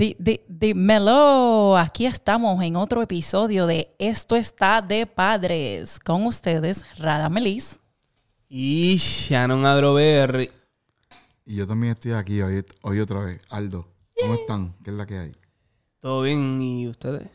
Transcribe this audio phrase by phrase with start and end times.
[0.00, 5.98] Di- di- Dímelo, aquí estamos en otro episodio de Esto está de padres.
[6.00, 7.78] Con ustedes, Rada Melis.
[8.48, 10.50] Y Shannon Adroberry.
[11.44, 13.42] Y yo también estoy aquí hoy, hoy otra vez.
[13.50, 13.86] Aldo,
[14.18, 14.74] ¿cómo están?
[14.82, 15.36] ¿Qué es la que hay?
[16.00, 16.58] ¿Todo bien?
[16.62, 17.28] ¿Y ustedes?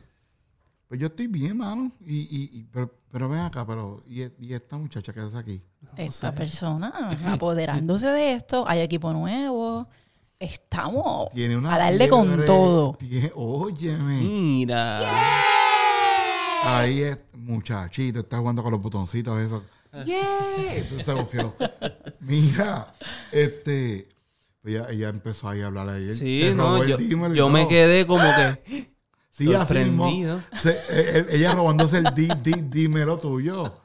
[0.87, 1.91] Pues yo estoy bien, mano.
[2.03, 5.61] Y, y, y- pero, pero ven acá, pero ¿y, y esta muchacha que está aquí?
[5.97, 8.65] Esta persona apoderándose de esto.
[8.67, 9.87] Hay equipo nuevo.
[10.39, 12.95] Estamos Tiene una a darle con todo.
[12.99, 14.17] tiene- óyeme.
[14.21, 15.01] Mira.
[16.63, 19.63] Ahí es, muchachito, está jugando con los botoncitos esos.
[20.05, 20.17] ¡Yeah!
[22.19, 22.93] Mira,
[23.31, 24.07] este...
[24.61, 26.13] pues ella, ella empezó ahí a hablar a ella.
[26.13, 28.91] Sí, no, yo, yo me quedé como que
[29.37, 30.05] Sí, así mismo.
[30.05, 30.39] sorprendido.
[30.57, 33.81] Se- eh, eh, ella robándose el di, di, dímelo tuyo.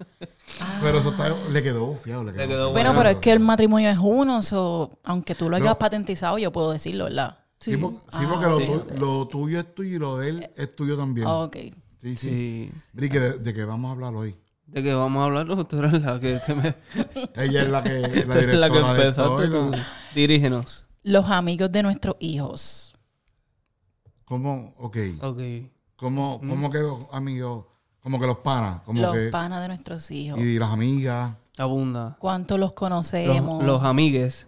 [0.81, 2.23] Pero eso está, le quedó bufiado.
[2.25, 2.99] Le quedó, Le quedó Bueno, Bueno.
[3.01, 5.79] pero es que el matrimonio es uno, so, aunque tú lo hayas No.
[5.79, 7.39] patentizado, yo puedo decirlo, ¿verdad?
[7.59, 8.67] Sí, por- sí, Ah, porque lo, sí.
[8.67, 11.27] tu- lo tuyo es tuyo y lo de él es tuyo también.
[11.27, 11.57] Ok.
[11.99, 12.17] Sí, sí.
[12.17, 12.73] Sí.
[12.93, 14.37] Mira, ¿y que ¿de, de qué vamos a hablar hoy?
[14.67, 15.47] ¿De qué vamos a hablar?
[15.47, 16.75] No, tú eres la que, te me-
[17.35, 19.49] Ella es la que, la la directora que empezaste.
[19.49, 19.73] la- tú.
[20.15, 20.85] Dirígenos.
[21.03, 22.90] Los amigos de nuestros hijos.
[24.31, 24.73] ¿Cómo?
[24.79, 24.97] Ok.
[25.23, 25.41] Ok.
[25.97, 27.65] ¿Cómo, cómo que los amigos?
[28.01, 28.81] Como que los panas.
[28.83, 30.39] Como los que, panas de nuestros hijos.
[30.41, 31.35] y las amigas.
[31.59, 32.17] Abunda.
[32.21, 33.65] ¿Cuántos los Los, conocemos?
[33.65, 34.47] los amigues.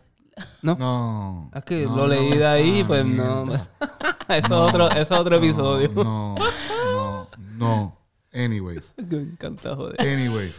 [0.63, 0.77] ¿No?
[0.77, 1.51] No.
[1.53, 3.45] Es que no, lo leí no, de ahí, pues no.
[3.45, 3.69] mierda.
[4.29, 5.91] eso, No, es otro, eso es otro episodio.
[5.97, 7.99] No, no, no.
[8.33, 8.95] Anyways.
[9.09, 10.01] Me encanta, joder.
[10.01, 10.55] Anyways.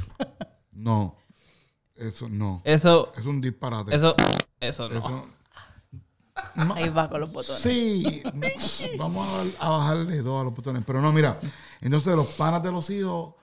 [0.73, 1.15] No.
[1.95, 2.61] Eso no.
[2.65, 3.95] Eso, Es un disparate.
[3.95, 4.15] eso,
[4.59, 4.97] eso no.
[4.97, 5.25] Eso-
[6.76, 7.62] Ahí va con los botones.
[7.62, 8.23] Sí,
[8.98, 9.28] vamos
[9.59, 10.84] a, a bajarle dos a los botones.
[10.86, 11.39] Pero no, mira,
[11.81, 13.36] entonces los panas de los hijos,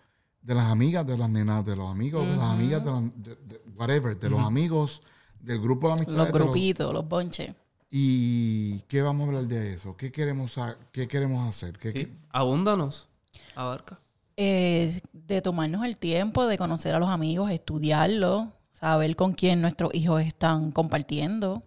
[0.43, 3.37] de las amigas, de las nenas, de los amigos, de las amigas, de, las- de-
[3.37, 5.03] de- whatever, de los amigos,
[5.39, 6.19] del grupo de amistades.
[6.19, 7.53] Los de los- grupitos, los bonches.
[7.91, 9.97] ¿Y qué vamos a hablar de eso?
[9.97, 10.55] ¿Qué queremos,
[10.93, 11.79] qué queremos hacer?
[11.79, 11.99] ¿Qué- Sí.
[12.07, 13.09] qué- Abúndanos.
[13.57, 13.99] Abarca.
[14.37, 19.93] Eh, de tomarnos el tiempo de conocer a los amigos, estudiarlos, saber con quién nuestros
[19.95, 21.63] hijos están compartiendo.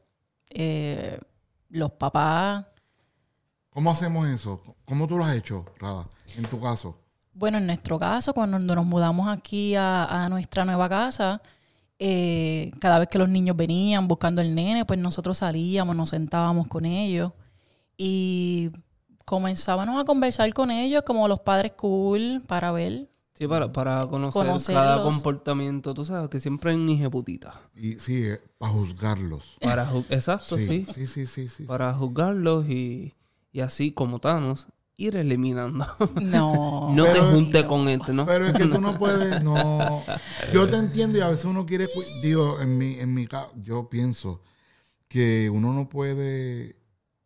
[0.54, 1.20] Eh,
[1.70, 2.66] los papás.
[3.70, 4.62] ¿Cómo hacemos eso?
[4.86, 7.00] ¿Cómo tú lo has hecho, Rada, en tu caso?
[7.34, 11.42] Bueno, en nuestro caso, cuando nos mudamos aquí a, a nuestra nueva casa,
[12.00, 16.68] eh, cada vez que los niños venían buscando el nene, pues nosotros salíamos, nos sentábamos
[16.68, 17.32] con ellos
[17.98, 18.72] y
[19.26, 23.10] comenzábamos a conversar con ellos como los padres cool para ver.
[23.36, 25.94] Sí, para, para conocer cada comportamiento.
[25.94, 27.62] Tú sabes que siempre un hijeputita.
[27.76, 29.58] Y sí, eh, para juzgarlos.
[29.60, 30.86] Para ju- Exacto, sí.
[30.94, 31.64] sí, sí, sí, sí.
[31.66, 33.16] Para juzgarlos y,
[33.52, 34.68] y así como Thanos,
[34.98, 35.88] ir eliminando.
[36.22, 36.92] No.
[36.96, 38.28] no te juntes con este, ¿no?
[38.28, 40.04] Pero es que tú no puedes, no.
[40.54, 41.88] Yo te entiendo y a veces uno quiere,
[42.22, 44.42] digo, en mi, en mi caso, yo pienso
[45.08, 46.76] que uno no puede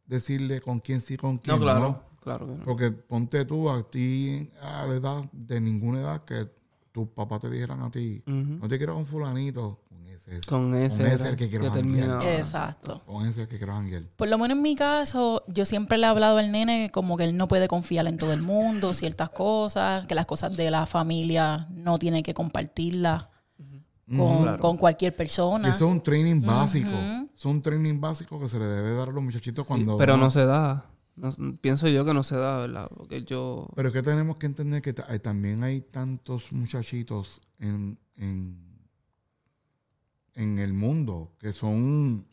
[0.06, 2.07] decirle con quién sí, con quién no, no.
[2.28, 2.46] Claro.
[2.48, 2.66] Que no.
[2.66, 6.48] Porque ponte tú a ti a la edad de ninguna edad que
[6.92, 10.98] tus papás te dijeran a ti, no te quiero con fulanito, con ese, Con ese,
[10.98, 12.24] con ese era el que quiero janguear.
[12.24, 13.04] Exacto.
[13.06, 14.04] con ese el que quiero janguear.
[14.16, 17.26] Por lo menos en mi caso, yo siempre le he hablado al nene como que
[17.26, 20.86] él no puede confiar en todo el mundo, ciertas cosas, que las cosas de la
[20.88, 23.28] familia no tiene que compartirlas
[24.10, 24.60] con, Claro.
[24.60, 25.68] con cualquier persona.
[25.68, 26.90] eso es un training básico.
[26.90, 27.30] Ujú.
[27.38, 29.98] Es un training básico que se le debe dar a los muchachitos Sí, cuando...
[29.98, 30.86] pero no se da.
[31.18, 32.90] No- pienso yo que no se da, ¿verdad?
[32.96, 33.68] Porque yo...
[33.76, 38.58] Pero es que tenemos que entender que hay- también hay tantos muchachitos en, en,
[40.36, 42.26] en el mundo que son...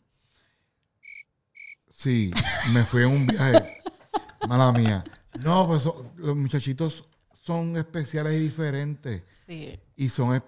[1.91, 2.31] Sí,
[2.73, 3.63] me fui en un viaje.
[4.47, 5.03] Mala mía.
[5.43, 5.85] No, pues
[6.17, 7.05] los muchachitos
[7.43, 9.23] son especiales y diferentes.
[9.47, 9.79] Sí.
[9.95, 10.43] Y son...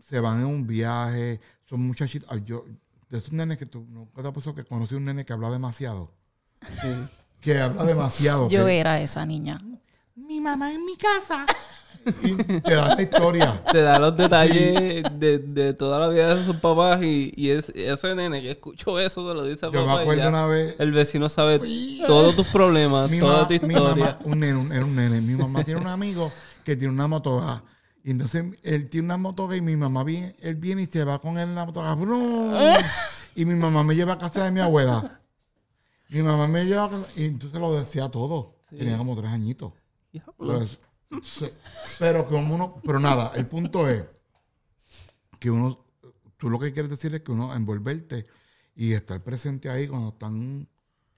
[0.00, 1.40] Se van en un viaje.
[1.68, 2.28] Son muchachitos...
[2.30, 2.64] ay, Yo,
[3.08, 3.86] de esos nenes que tú...
[3.88, 6.10] ¿Nunca te ha pasado que conocí un nene que habla demasiado?
[6.80, 6.88] sí.
[7.42, 8.48] Que habla demasiado.
[8.48, 9.58] Yo que- era esa niña.
[10.16, 11.44] mi mamá en mi casa.
[12.22, 13.62] y te da la historia.
[13.70, 17.68] Te da los detalles de, de toda la vida de sus papás y, y es,
[17.76, 20.28] ese nene que escuchó eso te lo dice a Yo me papá y acuerdo ya
[20.30, 21.60] una vez, El vecino sabe
[22.06, 24.04] todos tus problemas, mi, toda ma- tu mi historia.
[24.04, 26.32] mamá, un nene, un, era un nene, mi mamá tiene un amigo
[26.64, 27.62] que tiene una motoga.
[28.04, 31.20] Y entonces él tiene una motoga y mi mamá viene, él viene y se va
[31.20, 31.94] con él en la motoga.
[31.94, 32.52] ¡brum!
[33.36, 35.20] y mi mamá me lleva a casa de mi abuela.
[36.12, 38.56] Mi mamá me lleva a casa y entonces lo decía todo.
[38.70, 39.72] Tenía como tres añitos.
[40.36, 40.78] Pues,
[41.22, 41.46] sí.
[41.98, 44.04] Pero como uno, pero nada, el punto es
[45.38, 45.78] que uno,
[46.36, 48.26] tú lo que quieres decir es que uno envolverte
[48.74, 50.68] y estar presente ahí cuando están,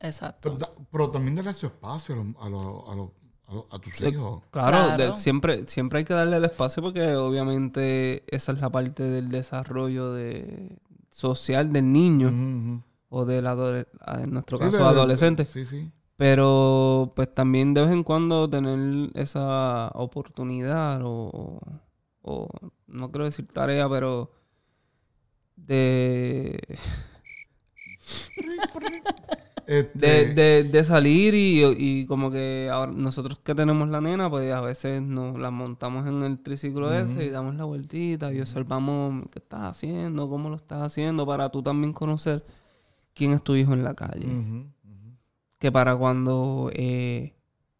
[0.00, 0.56] Exacto.
[0.91, 4.43] pero, también darle su espacio a, los- a, los- a, los- tus Sí, hijos.
[4.50, 5.12] Claro, Claro.
[5.12, 9.29] de- siempre, siempre hay que darle el espacio porque obviamente esa es la parte del
[9.29, 10.76] desarrollo de,
[11.11, 12.82] social del niño ujú.
[13.16, 13.87] O del adole-
[14.22, 15.44] en nuestro caso de- adolescente.
[15.44, 15.90] Sí, sí.
[16.16, 21.61] Pero pues también de vez en cuando tener esa oportunidad o,
[22.22, 22.49] o
[22.87, 24.31] no quiero decir tarea, pero
[25.56, 26.58] de,
[29.67, 34.28] Este, de, de, de salir y, y como que ahora nosotros que tenemos la nena,
[34.28, 38.40] pues a veces nos la montamos en el triciclo ese y damos la vueltita y
[38.40, 42.44] observamos qué estás haciendo, cómo lo estás haciendo, para tú también conocer
[43.14, 44.26] quién es tu hijo en la calle.
[45.58, 47.34] Que para cuando, eh,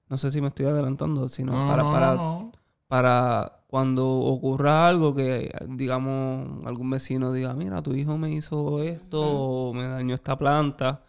[0.09, 2.53] no sé si me estoy adelantando, sino No, para, para, no,
[2.89, 9.21] para cuando ocurra algo que, digamos, algún vecino diga, mira, tu hijo me hizo esto,
[9.21, 11.03] o me dañó esta planta,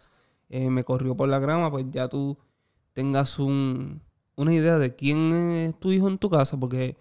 [0.48, 2.36] eh, me corrió por la grama, pues ya tú
[2.92, 4.02] tengas un,
[4.34, 6.96] una idea de quién es tu hijo en tu casa, porque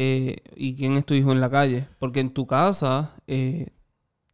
[0.00, 1.88] eh, y quién es tu hijo en la calle.
[1.98, 3.70] Porque en tu casa, eh,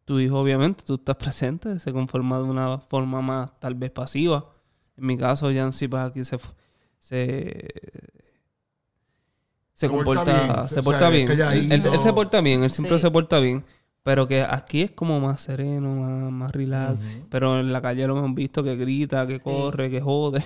[0.04, 4.50] tu hijo obviamente, tú estás presente, se conforma de una forma más tal vez pasiva.
[4.96, 6.38] En mi caso, Yancy, pues aquí se,
[6.98, 7.68] se,
[9.72, 11.30] se Se porta comporta, bien, se o sea, porta bien.
[11.30, 12.00] Él, él- él calladito.
[12.02, 13.02] se porta bien, él siempre Sí.
[13.02, 13.64] se porta bien.
[14.04, 17.22] Pero que aquí es como más sereno, más, más relax.
[17.30, 20.44] Pero en la calle lo hemos visto que grita, que corre, que jode.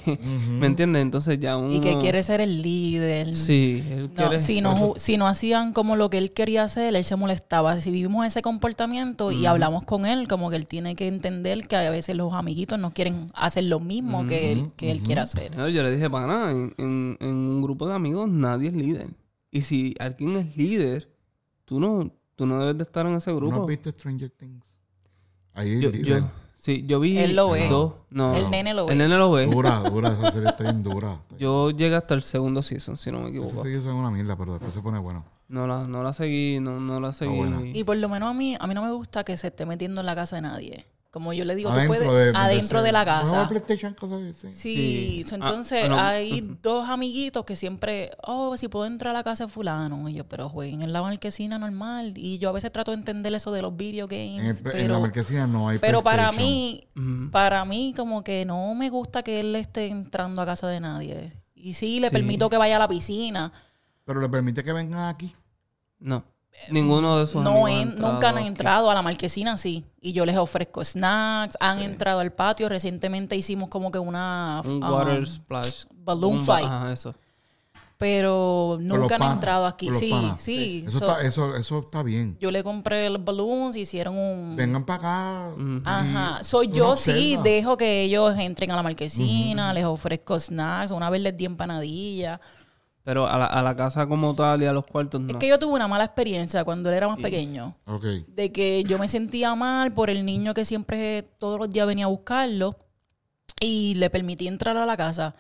[0.61, 1.03] ¿Me entiendes?
[1.03, 1.75] Entonces ya uno...
[1.75, 3.35] Y que quiere ser el líder.
[3.35, 4.39] Sí, él No, quiere...
[4.39, 7.81] si, no, si no hacían como lo que él quería hacer, él se molestaba.
[7.81, 11.75] Si vivimos ese comportamiento y hablamos con él, como que él tiene que entender que
[11.75, 15.57] a veces los amiguitos no quieren hacer lo mismo que él, que él quiere hacer.
[15.57, 18.75] No, yo le dije, para nada, en, en- en un grupo de amigos nadie es
[18.75, 19.09] líder.
[19.51, 21.09] Y si alguien es líder,
[21.65, 23.61] tú no, tú no debes de estar en ese ¿No grupo.
[23.63, 24.65] has visto Stranger Things?
[25.55, 26.21] Ahí el Yo, líder.
[26.23, 27.69] yo- sí, yo vi Él lo ve.
[27.69, 27.95] dos.
[28.11, 28.93] No, El nene lo ve.
[28.93, 29.47] El nene lo ve.
[29.47, 31.21] Dura, dura, esa serie está bien dura.
[31.37, 33.63] Yo llegué hasta el segundo season, si no me Esa equivoco.
[33.65, 35.25] serie es una mierda, pero después se pone bueno.
[35.49, 37.41] No la, no la seguí, no, no la seguí.
[37.75, 40.01] Y por lo menos a mí, a mí no me gusta que se esté metiendo
[40.01, 40.87] en la casa de nadie.
[41.11, 43.49] Como yo le digo, tú puedes, de, adentro de la casa.
[43.49, 44.53] PlayStation, cosas así.
[44.53, 45.25] Sí, Sí.
[45.27, 45.99] so, Ah, entonces ah, no.
[45.99, 50.07] hay dos amiguitos que siempre, oh, si puedo entrar a la casa de fulano.
[50.11, 52.13] Y yo, pero jueguen en la marquesina normal.
[52.17, 54.61] Y yo a veces trato de entender eso de los video games.
[54.61, 56.87] En, el- en la pero marquesina no hay pero para mí,
[57.33, 61.33] para mí como que no me gusta que él esté entrando a casa de nadie.
[61.55, 62.13] Y sí, le Sí.
[62.13, 63.51] permito que vaya a la piscina.
[64.05, 65.35] Pero le permite que vengan aquí.
[66.01, 66.23] No.
[66.71, 68.47] Ninguno de esos No amigos ha en- entrado nunca han aquí.
[68.47, 69.85] entrado a la marquesina, sí.
[70.01, 71.57] Y yo les ofrezco snacks.
[71.61, 72.69] Han entrado al patio.
[72.69, 74.61] Recientemente hicimos como que una...
[74.65, 75.85] Un um, water splash.
[75.91, 76.67] balloon Un fight.
[76.67, 77.15] Ajá, eso.
[77.97, 79.93] pero nunca han panas, entrado aquí.
[79.93, 80.41] Sí, panas.
[80.41, 80.85] sí.
[80.87, 82.37] Eso, So, está, eso, eso está bien.
[82.41, 84.55] Yo le compré los balloons, hicieron un...
[84.57, 85.55] Vengan para acá.
[85.85, 86.45] Ajá.
[86.45, 91.11] So, tú yo sí dejo que ellos entren a la marquesina, les ofrezco snacks, una
[91.11, 92.41] vez les di empanadilla.
[93.09, 95.31] Pero a la, a la casa como tal y a los cuartos no.
[95.31, 97.75] Es que yo tuve una mala experiencia cuando él era más pequeño.
[97.87, 98.05] Ok.
[98.29, 102.05] De que yo me sentía mal por el niño que siempre todos los días venía
[102.05, 102.77] a buscarlo
[103.63, 105.35] y le permití entrar a la casa.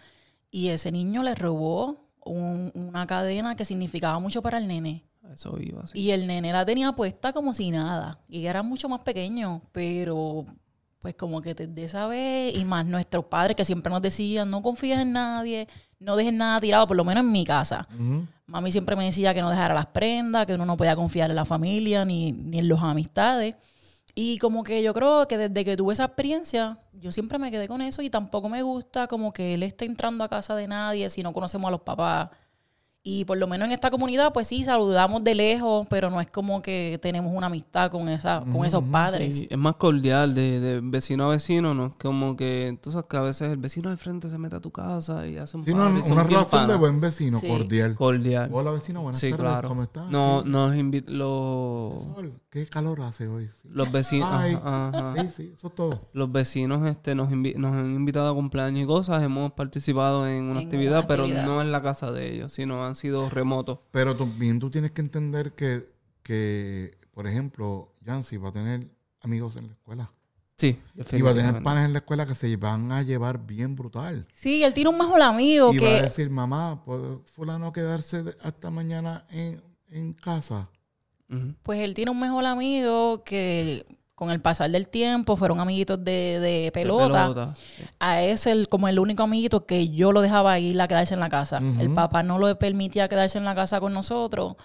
[0.50, 5.04] Y ese niño le robó un- una cadena que significaba mucho para el nene.
[5.30, 5.98] Eso iba así.
[6.00, 8.18] Y el nene la tenía puesta como si nada.
[8.30, 10.46] Y era mucho más pequeño, pero
[11.00, 14.62] pues como que desde esa vez, y más nuestros padres que siempre nos decían, no
[14.62, 15.68] confíes en nadie,
[16.00, 17.86] no dejes nada tirado, por lo menos en mi casa.
[18.46, 21.36] Mami siempre me decía que no dejara las prendas, que uno no podía confiar en
[21.36, 23.56] la familia ni, ni en los amistades.
[24.14, 27.68] Y como que yo creo que desde que tuve esa experiencia, yo siempre me quedé
[27.68, 31.08] con eso y tampoco me gusta como que él esté entrando a casa de nadie
[31.10, 32.30] si no conocemos a los papás.
[33.04, 36.28] Y por lo menos en esta comunidad, pues sí, saludamos de lejos, pero no es
[36.30, 39.38] como que tenemos una amistad con, esa, con esos padres.
[39.40, 41.94] Sí, es más cordial de, de vecino a vecino, ¿no?
[41.98, 45.26] Como que entonces que a veces el vecino de frente se mete a tu casa
[45.26, 47.46] y hace un Sí, no, una relación de buen vecino, Sí.
[47.48, 47.94] cordial.
[47.94, 48.50] Cordial.
[48.52, 49.68] Hola vecino, buenas Sí, tardes, claro.
[49.68, 50.10] ¿cómo estás?
[50.10, 50.48] No, Sí.
[50.50, 51.92] nos invita los,
[52.50, 53.48] Qué calor hace hoy.
[53.62, 53.68] Sí.
[53.70, 55.14] los vecinos, Ay, ajá, ajá.
[55.22, 56.08] Sí, sí, eso es todo.
[56.12, 60.44] los vecinos este nos, invi- nos han invitado a cumpleaños y cosas, hemos participado en
[60.44, 61.46] una En actividad, una pero actividad.
[61.46, 63.78] no en la casa de ellos, sino han sido remotos.
[63.92, 65.88] Pero también tú tienes que entender que,
[66.22, 68.88] que por ejemplo, Yancy va a tener
[69.20, 70.12] amigos en la escuela.
[70.56, 70.76] Sí,
[71.12, 74.26] Y va a tener panas en la escuela que se van a llevar bien brutal.
[74.32, 76.02] Sí, él tiene un mejor amigo y va a que...
[76.02, 80.68] decir, mamá, ¿puede fulano quedarse hasta mañana en, en casa?
[81.62, 83.84] Pues él tiene un mejor amigo que
[84.18, 87.54] con el pasar del tiempo fueron amiguitos de, de De pelota.
[87.54, 87.84] sí.
[88.00, 91.20] A ese el, como el único amiguito que yo lo dejaba ir a quedarse en
[91.20, 91.58] la casa.
[91.78, 94.56] El papá no lo permitía quedarse en la casa con nosotros,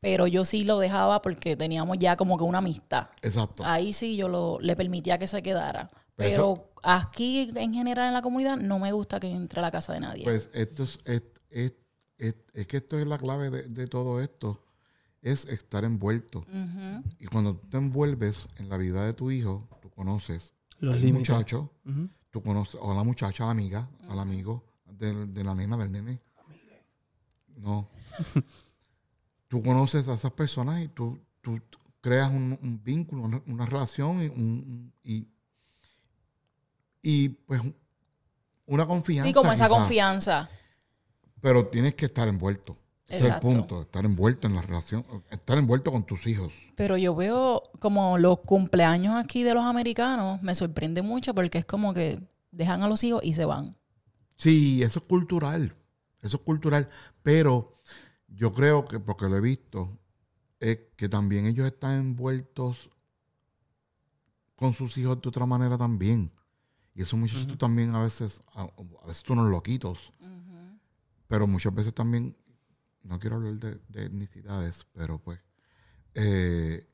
[0.00, 3.06] pero yo sí lo dejaba porque teníamos ya como que una amistad.
[3.22, 3.62] Exacto.
[3.64, 5.88] Ahí sí yo lo, le permitía que se quedara.
[6.16, 9.70] Pero Pero aquí en general en la comunidad no me gusta que entre a la
[9.70, 10.24] casa de nadie.
[10.24, 11.72] Pues esto es, es, es-
[12.18, 14.58] es- es que esto es la clave de, de todo esto,
[15.32, 16.44] es estar envuelto.
[17.18, 21.30] Y cuando tú te envuelves en la vida de tu hijo, tú conoces Los límites.
[21.30, 21.72] muchacho,
[22.30, 25.90] tú conoces a la muchacha, a la amiga, al amigo de, de la nena, del
[25.92, 26.20] nene.
[27.56, 27.88] No.
[29.48, 31.58] tú conoces a esas personas y tú, tú
[32.00, 35.26] creas un, un vínculo, una, una relación y, un- un- y,
[37.02, 37.60] y, pues
[38.66, 39.26] una confianza.
[39.28, 39.76] Sí, como esa quizá.
[39.76, 40.48] confianza.
[41.40, 42.76] Pero tienes que estar envuelto.
[43.08, 46.52] Ese es el punto, estar envuelto en la relación, estar envuelto con tus hijos.
[46.74, 51.64] Pero yo veo como los cumpleaños aquí de los americanos, me sorprende mucho porque es
[51.64, 52.20] como que
[52.50, 53.76] dejan a los hijos y se van.
[54.36, 55.74] Sí, eso es cultural.
[56.20, 56.88] Eso es cultural.
[57.22, 57.74] Pero
[58.28, 59.96] yo creo que, porque lo he visto,
[60.58, 62.90] es que también ellos están envueltos
[64.56, 66.32] con sus hijos de otra manera también.
[66.94, 70.12] Y esos muchachos también a veces, a, a veces son unos loquitos.
[71.28, 72.36] Pero muchas veces también,
[73.06, 75.40] no quiero hablar de, de etnicidades, pero pues,
[76.14, 76.86] eh,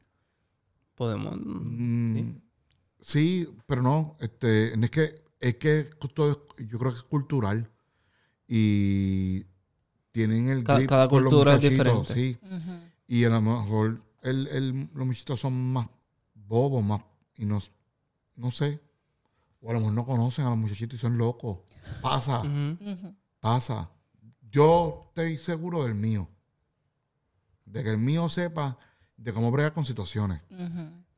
[0.94, 1.36] Podemos.
[1.40, 2.34] Mm,
[3.00, 3.48] sí.
[3.66, 7.68] pero no, este, es que es que todo es- yo creo que es cultural
[8.46, 9.44] y
[10.12, 12.14] tienen el grip cada con los cultura es muchachitos, diferente.
[12.14, 12.38] sí.
[13.08, 15.88] Y a lo mejor el, el- los muchachitos son más
[16.34, 17.02] bobos, más
[17.36, 17.60] y no,
[18.36, 18.80] no sé,
[19.60, 21.58] o a lo mejor no conocen a los muchachitos y son locos.
[22.00, 22.42] Pasa,
[23.40, 23.90] pasa.
[24.52, 26.28] Yo estoy seguro del mío,
[27.64, 28.76] de que el mío sepa
[29.16, 30.40] de cómo bregar con situaciones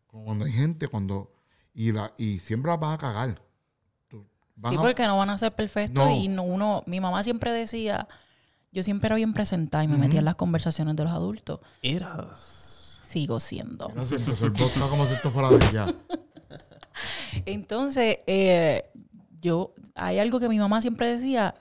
[0.07, 1.31] como cuando hay gente, cuando.
[1.75, 3.43] Y, la, y siempre las van a cagar.
[4.09, 4.25] Tú-
[4.69, 6.11] Sí, a- porque no van a ser perfectos No.
[6.13, 8.07] y no, uno, mi mamá siempre decía,
[8.71, 11.59] yo siempre era bien presentada y me metía en las conversaciones de los adultos.
[11.83, 13.01] Eras.
[13.09, 13.89] Sigo siendo.
[13.91, 15.87] Empezó el podcast como si esto fuera de ella.
[17.47, 18.85] Entonces, eh,
[19.41, 21.55] yo, hay algo que mi mamá siempre decía,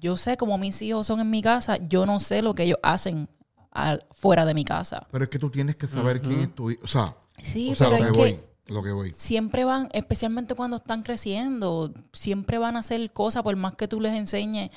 [0.00, 2.78] yo sé cómo mis hijos son en mi casa, yo no sé lo que ellos
[2.82, 3.28] hacen
[3.70, 5.06] al- fuera de mi casa.
[5.12, 6.80] Pero es que tú tienes que saber quién es tu hijo.
[6.84, 8.40] O sea, Sí, o sea pero lo que que voy.
[8.66, 9.12] Lo que voy.
[9.14, 14.00] siempre van, especialmente cuando están creciendo, siempre van a hacer cosas por más que tú
[14.00, 14.70] les enseñes.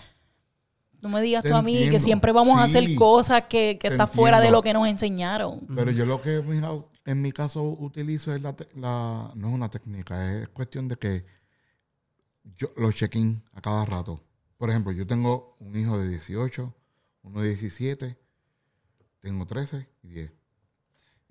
[1.02, 3.88] No me digas Te tú a mí que siempre vamos a hacer cosas que, que
[3.90, 5.60] está fuera de lo que nos enseñaron.
[5.76, 6.72] Pero yo lo que mira,
[7.06, 8.56] en mi caso utilizo es la-
[9.36, 11.26] No es una técnica, es cuestión de que
[12.58, 14.22] yo los check-in a cada rato.
[14.64, 16.74] Por ejemplo, yo tengo un hijo de 18,
[17.24, 18.18] uno de 17,
[19.20, 20.32] tengo 13 y 10.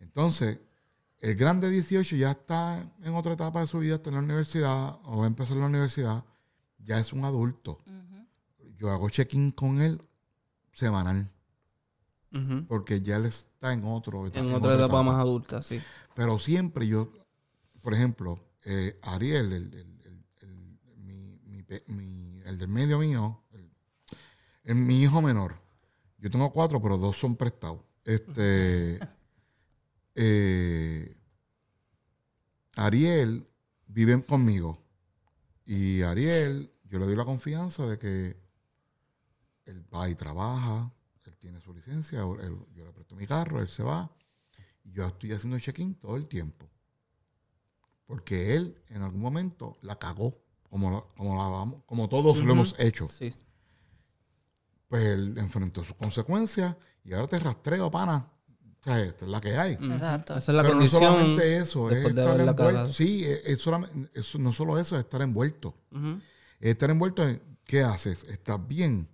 [0.01, 0.59] Entonces,
[1.19, 4.23] el grande de 18 ya está en otra etapa de su vida, está en la
[4.23, 6.23] universidad o va a empezar la universidad,
[6.77, 7.79] ya es un adulto.
[8.77, 10.03] Yo hago check-in con él
[10.75, 11.31] semanal,
[12.69, 15.81] porque ya él está en otro En otra etapa más adulta, sí.
[16.15, 17.11] pero siempre yo,
[17.83, 22.99] por ejemplo, eh, Ariel, el, el- el- el- mi, mi pe- mi- el del medio
[22.99, 23.71] mío, el,
[24.65, 25.61] el- mi hijo menor,
[26.19, 27.81] yo tengo cuatro, pero dos son prestados.
[28.05, 28.99] Este,
[30.15, 31.17] eh,
[32.77, 33.49] Ariel
[33.87, 34.79] vive conmigo
[35.65, 38.37] y Ariel, yo le doy la confianza de que
[39.65, 40.93] él va y trabaja,
[41.25, 44.11] él tiene su licencia, él- yo le presto mi carro, él se va.
[44.85, 46.69] Y yo estoy haciendo check-in todo el tiempo.
[48.07, 50.37] Porque él en algún momento la cagó,
[50.73, 53.07] como, la- como, la vamos- como todos lo hemos hecho.
[53.07, 53.31] Sí.
[54.89, 58.29] Pues él enfrentó sus consecuencias y ahora te rastreo, pana.
[58.81, 59.75] O sea, esta es la que hay.
[59.75, 60.37] Exacto.
[60.37, 61.03] Esa es la Pero no condición.
[61.03, 62.93] solamente eso, es de estar envuelto.
[62.93, 65.75] Sí, es, es solamente, eso, no solo eso, es estar envuelto.
[66.59, 69.09] Es estar envuelto en qué haces, estás bien,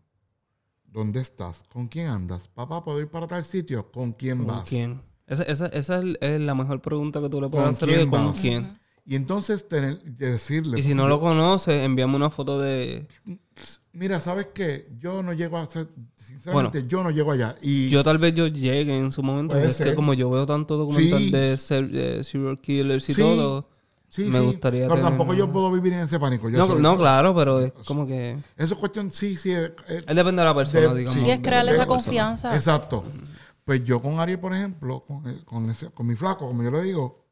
[0.84, 2.48] dónde estás, con quién andas.
[2.48, 3.90] Papá, ¿puedo ir para tal sitio?
[3.92, 4.64] ¿Con quién ¿Con vas?
[4.68, 5.02] quién?
[5.26, 7.88] Esa, esa, esa es, es la mejor pregunta que tú le puedes ¿Con hacer.
[7.88, 8.78] quién de ¿Con quién?
[9.10, 10.78] Y entonces tener, decirle.
[10.78, 13.08] Y si porque no lo conoces, envíame una foto de...
[13.92, 14.86] Mira, ¿sabes qué?
[15.00, 15.88] Yo no llego a hacer.
[16.14, 17.54] Sinceramente, yo no llego allá.
[17.62, 19.54] Y Yo tal vez yo llegue en su momento.
[19.54, 21.30] Puede Es que como yo veo tanto documental Sí.
[21.30, 23.20] de ser- de serial killers y Sí.
[23.22, 23.66] todo...
[24.10, 26.50] sí, me sí, gustaría Pero tener- tampoco yo puedo vivir en ese pánico.
[26.50, 28.36] Yo No, soy- no, claro, pero es como que...
[28.58, 29.52] Eso es cuestión, sí, sí.
[29.52, 31.18] es- es- Él depende de la persona, De- digamos.
[31.20, 32.54] Sí, es crearle esa confianza.
[32.54, 33.04] exacto.
[33.64, 36.70] Pues yo con Ariel, por ejemplo, con, el- con, ese- con mi flaco, como yo
[36.70, 37.24] le digo,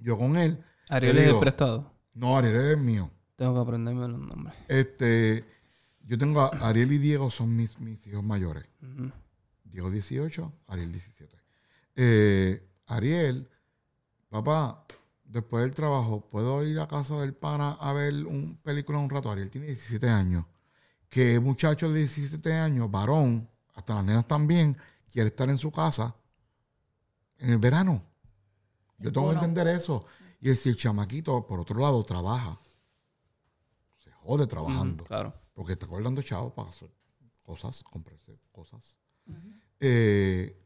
[0.00, 0.62] yo con él.
[0.88, 1.92] Ariel es el prestado.
[2.14, 3.10] No, Ariel es mío.
[3.36, 4.54] Tengo que aprenderme los nombres.
[4.68, 5.44] Este,
[6.04, 8.66] yo tengo a Ariel y Diego, son mis, mis hijos mayores.
[9.64, 11.38] Diego 18, Ariel 17.
[11.96, 13.48] Eh, Ariel,
[14.28, 14.84] papá,
[15.24, 19.30] después del trabajo, ¿puedo ir a casa del pana a ver un película un rato?
[19.30, 20.44] Ariel tiene 17 años.
[21.08, 24.76] Que muchacho de 17 años, varón, hasta las nenas también,
[25.10, 26.14] quiere estar en su casa
[27.38, 28.02] en el verano.
[29.00, 30.04] Yo tengo que entender eso.
[30.40, 32.58] Y si el chamaquito, por otro lado, trabaja,
[33.98, 35.04] se jode trabajando.
[35.04, 35.34] Claro.
[35.54, 36.90] Porque está guardando chavo para hacer
[37.42, 38.96] cosas, comprarse cosas.
[39.80, 40.56] Eh,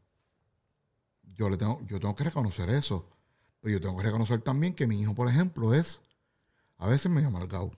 [1.33, 3.09] yo, le tengo, yo tengo que reconocer eso.
[3.61, 6.01] Pero yo tengo que reconocer también que mi hijo, por ejemplo, es
[6.77, 7.71] a veces medio amargado,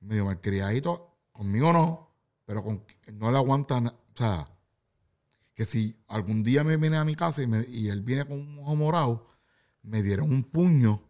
[0.00, 2.08] medio malcriadito, conmigo no,
[2.44, 4.48] pero con, no le aguantan, o sea,
[5.54, 8.38] que si algún día me viene a mi casa y, me- y él viene con
[8.40, 9.26] un ojo morado,
[9.82, 11.02] me dieron un puño,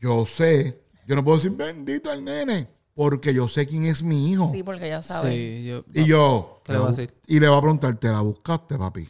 [0.00, 4.30] yo sé, yo no puedo decir bendito el nene, porque yo sé quién es mi
[4.32, 4.50] hijo.
[4.54, 5.34] Sí, porque ya sabes.
[5.34, 5.84] Sí, yo...
[5.94, 7.14] Y yo, ¿Qué le va a bu- decir?
[7.26, 9.08] y le va a preguntar, ¿te la buscaste, papi?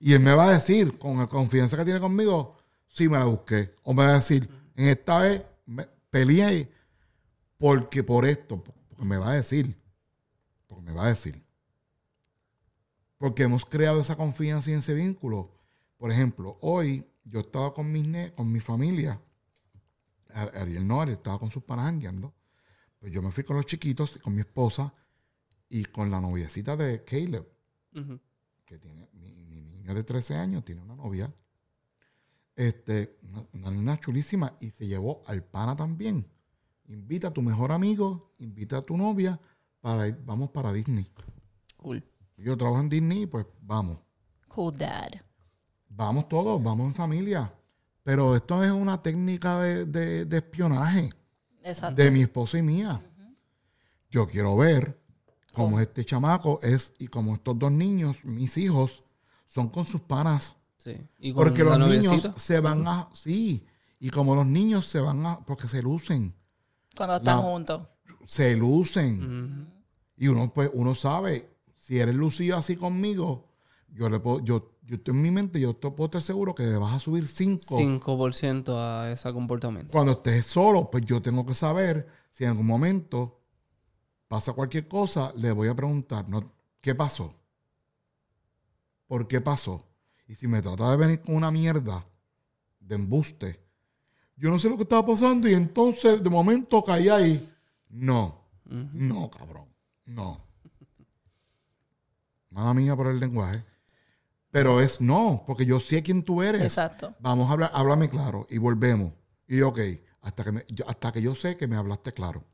[0.00, 2.56] Y él me va a decir, con la confianza que tiene conmigo,
[2.88, 3.74] sí me la busqué.
[3.82, 6.70] O me va a decir, en esta vez me peleé
[7.58, 9.76] porque por esto, porque me va a decir,
[10.68, 11.42] porque me va a decir.
[13.18, 15.50] Porque hemos creado esa confianza y ese vínculo.
[15.96, 19.20] Por ejemplo, hoy yo estaba con, mis ne- con mi familia,
[20.30, 22.34] Ar- Ariel no, Ariel estaba con sus panas jangueando.
[22.98, 24.92] Pues yo me fui con los chiquitos, con mi esposa
[25.68, 27.46] y con la noviecita de Caleb,
[28.64, 31.32] que tiene, mi, mi niño de 13 años tiene una novia.
[32.56, 36.26] Este, una, una nena chulísima y se llevó al pana también.
[36.86, 39.38] Invita a tu mejor amigo, invita a tu novia
[39.80, 41.06] para ir, vamos para Disney.
[41.76, 42.02] Cool.
[42.36, 43.98] Yo trabajo en Disney, pues vamos.
[44.48, 45.10] Cool dad.
[45.88, 47.52] Vamos todos, vamos en familia.
[48.02, 51.10] Pero esto es una técnica de, de- de espionaje
[51.62, 52.00] Exacto.
[52.02, 53.02] de mi esposa y mía.
[54.10, 54.98] Yo quiero ver
[55.52, 59.02] cómo este chamaco es y cómo estos dos niños, mis hijos,
[59.46, 60.56] son con sus panas.
[60.78, 60.96] Sí.
[61.18, 63.08] Y con Porque los niños se van a...
[63.12, 63.66] Sí,
[64.00, 65.40] y como los niños se van a...
[65.44, 66.34] Porque se lucen.
[66.96, 67.88] Cuando están la- juntos.
[68.24, 69.68] Se lucen.
[70.16, 73.48] Y uno, pues, uno sabe, si eres lucido así conmigo,
[73.92, 74.40] yo le puedo...
[74.40, 77.28] Yo, yo estoy en mi mente, yo te puedo estar seguro que vas a subir
[77.28, 79.92] cinco 5% a ese comportamiento.
[79.92, 83.38] Cuando estés solo, pues yo tengo que saber si en algún momento
[84.28, 86.52] pasa cualquier cosa, le voy a preguntar, ¿no?
[86.80, 87.34] ¿qué pasó?
[89.06, 89.84] ¿Por qué pasó?
[90.26, 92.06] Y si me trata de venir con una mierda
[92.80, 93.60] de embuste,
[94.36, 97.54] yo no sé lo que estaba pasando y entonces de momento caí ahí.
[97.90, 99.68] No, no, cabrón,
[100.06, 100.40] no.
[102.48, 103.62] Mala mía por el lenguaje.
[104.50, 106.62] Pero es no, porque yo sé quién tú eres.
[106.62, 107.14] Exacto.
[107.20, 109.12] Vamos a hablar, háblame claro y volvemos.
[109.46, 109.78] Y ok,
[110.22, 112.44] hasta que, me- hasta que yo sé que me hablaste claro.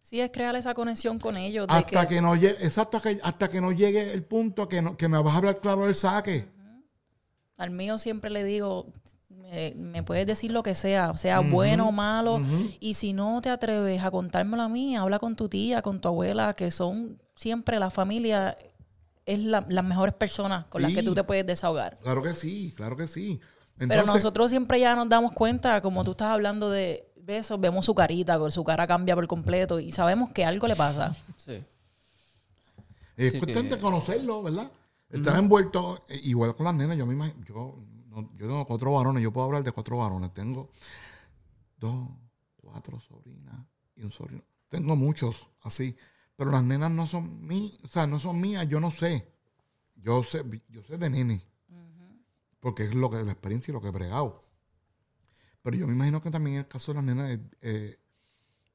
[0.00, 1.66] Sí, es crear esa conexión con ellos.
[1.66, 4.68] De Hasta que, que, no llegue, exacto, hasta que, hasta que no llegue el punto
[4.68, 6.48] que, no- que me vas a hablar claro del saque.
[7.56, 8.86] al mío siempre le digo,
[9.28, 12.40] me, me puedes decir lo que sea, sea bueno o malo.
[12.80, 16.08] Y si no te atreves a contármelo a mí, habla con tu tía, con tu
[16.08, 18.56] abuela, que son siempre la familia,
[19.26, 21.98] es la- las mejores personas con las que tú te puedes desahogar.
[22.02, 23.40] Claro que sí, claro que sí.
[23.76, 27.94] Pero nosotros siempre ya nos damos cuenta, como tú estás hablando de besos, vemos su
[27.94, 31.14] carita, su cara cambia por completo y sabemos que algo le pasa.
[31.38, 31.62] Sí.
[33.16, 34.70] es sí cuestión que- de conocerlo, ¿verdad?
[35.08, 38.92] Estar envuelto, eh, igual con las nenas, yo me imagino, yo, no- yo tengo cuatro
[38.92, 40.32] varones, yo puedo hablar de cuatro varones.
[40.32, 40.70] Tengo
[41.78, 42.08] dos,
[42.56, 43.54] cuatro sobrinas
[43.96, 44.42] y un sobrino.
[44.68, 45.96] Tengo muchos así,
[46.36, 49.30] pero las nenas no son mías, o sea, no son mías, yo no sé.
[49.96, 51.46] Yo sé, yo sé de nene,
[52.60, 54.44] porque es lo que la experiencia y lo que he bregado.
[55.62, 57.98] Pero yo me imagino que también el caso de las nenas, eh,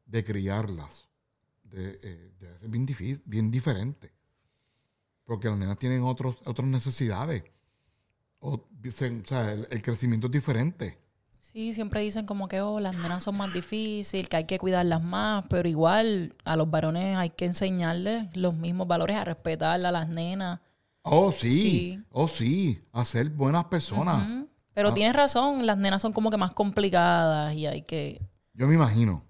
[0.06, 1.08] de criarlas,
[1.63, 2.32] de, eh,
[2.67, 4.12] bien difícil, bien diferente.
[5.24, 7.43] Porque las nenas tienen otros, otras necesidades.
[8.39, 10.98] O, dicen, o sea, el, el crecimiento es diferente.
[11.39, 15.02] Sí, siempre dicen como que oh, las nenas son más difíciles, que hay que cuidarlas
[15.02, 19.91] más, pero igual a los varones hay que enseñarles los mismos valores, a respetar a
[19.91, 20.60] las nenas.
[21.02, 21.49] Oh, sí.
[21.62, 22.04] Sí.
[22.12, 22.82] Oh, sí.
[22.91, 24.45] A ser buenas personas.
[24.73, 24.93] Pero Ah.
[24.93, 28.21] tienes razón, las nenas son como que más complicadas y hay que...
[28.54, 29.23] Yo me imagino.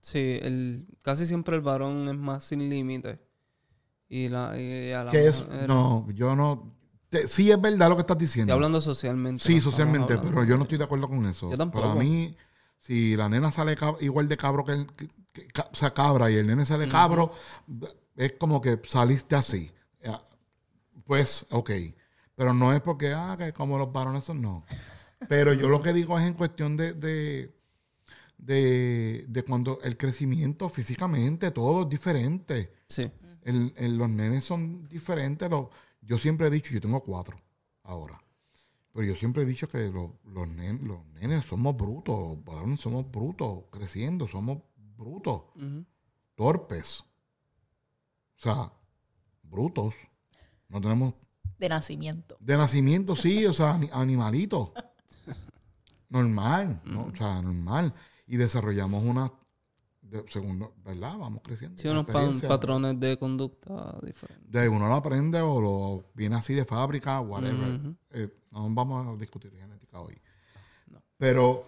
[0.00, 3.18] Sí, el, casi siempre el varón es más sin límites.
[4.08, 6.72] Y, la, y a la Que es, mujer- no, yo no.
[7.14, 8.52] Te- sí es verdad lo que estás Estoy diciendo.
[8.54, 9.42] hablando socialmente.
[9.44, 11.50] Sí, socialmente, pero yo no estoy de acuerdo con eso.
[11.50, 11.86] Yo tampoco.
[11.88, 12.36] Para mí,
[12.80, 14.86] si la nena sale igual de cabro que, el,
[15.32, 17.32] que- o sea, cabra y el nene sale cabro,
[18.16, 19.70] es como que saliste así.
[20.02, 20.20] Ya,
[21.06, 21.70] Pues, ok.
[22.36, 24.64] Pero no es porque, ah, que como los varones son, no.
[25.28, 27.54] Pero yo lo que digo es en cuestión de, de,
[28.38, 32.72] de, de cuando el crecimiento físicamente, todo es diferente.
[32.88, 33.02] Sí.
[33.42, 35.48] El- el- los nenes son diferentes.
[35.48, 35.68] los-
[36.06, 37.40] yo siempre he dicho, yo tengo cuatro
[37.82, 38.20] ahora.
[38.92, 42.80] Pero yo siempre he dicho que los, los, nen- los nenes somos brutos, los varones
[42.80, 44.58] somos brutos, creciendo, somos
[44.96, 45.42] brutos,
[46.36, 47.00] torpes.
[48.36, 48.72] O sea,
[49.42, 49.94] brutos.
[50.68, 51.14] No tenemos.
[51.58, 52.36] de nacimiento.
[52.40, 54.70] De nacimiento, sí, o sea, ani- animalitos.
[56.08, 57.06] Normal, ¿no?
[57.06, 57.94] O sea, normal.
[58.26, 59.32] Y desarrollamos una.
[60.10, 61.16] De- segundo, ¿verdad?
[61.18, 61.80] Vamos creciendo.
[61.80, 64.50] Sí, unos pa- patrones de conducta diferentes.
[64.50, 67.80] de uno lo aprende o lo viene así de fábrica, whatever.
[67.80, 67.94] Ujú.
[68.10, 70.14] Eh, no vamos a discutir genética hoy.
[71.16, 71.64] Pero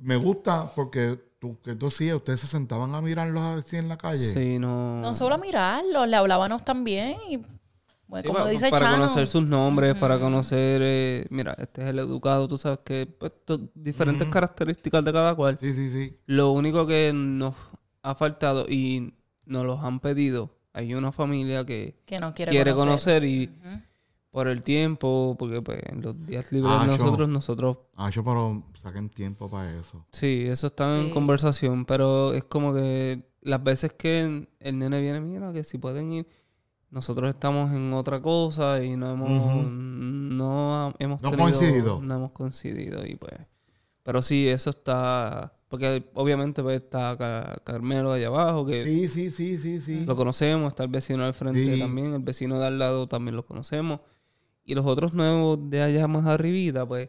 [0.00, 3.96] me gusta porque tú, que tú hacías, ustedes se sentaban a mirarlos así en la
[3.98, 4.18] calle.
[4.18, 5.00] Sí, no.
[5.00, 7.38] No solo a mirarlo, le hablábamos también y
[8.22, 11.88] Sí, como pa- dice para Chano, conocer sus nombres, para conocer, eh, mira, este es
[11.88, 13.32] el educado, tú sabes que pues,
[13.74, 15.58] diferentes características de cada cual.
[15.58, 16.16] Sí, sí, sí.
[16.26, 17.54] Lo único que nos
[18.02, 19.14] ha faltado y
[19.46, 23.22] nos los han pedido, hay una familia que que no quiere, quiere, conocer.
[23.22, 23.50] conocer, y
[24.30, 28.22] por el tiempo, porque pues en los días libres Ah, yo- nosotros, nosotros, Ah, yo,
[28.24, 30.06] pero saquen tiempo para eso.
[30.12, 35.20] sí, eso está en conversación, pero es como que las veces que el nene viene,
[35.20, 36.26] mira, que si pueden ir,
[36.90, 39.28] nosotros estamos en otra cosa y no hemos,
[39.70, 42.00] no hemos No tenido- coincidido.
[42.02, 43.34] No hemos coincidido y pues,
[44.02, 49.30] pero sí, eso está, porque obviamente pues está Ca- Carmelo allá abajo, que Sí, sí,
[49.30, 50.04] sí, sí, sí.
[50.04, 51.80] lo conocemos, está el vecino al frente Sí.
[51.80, 54.00] también, el vecino de al lado también lo conocemos.
[54.64, 57.08] Y los otros nuevos de allá más arribita, pues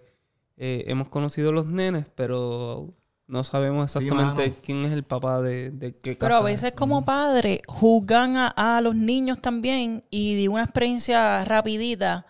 [0.58, 2.94] eh, hemos conocido los nenes, pero
[3.30, 6.28] no sabemos exactamente quién es el papá de, de qué casa.
[6.28, 11.46] Pero a veces como padre juzgan a, a los niños también y di una experiencia
[11.46, 12.26] rapidita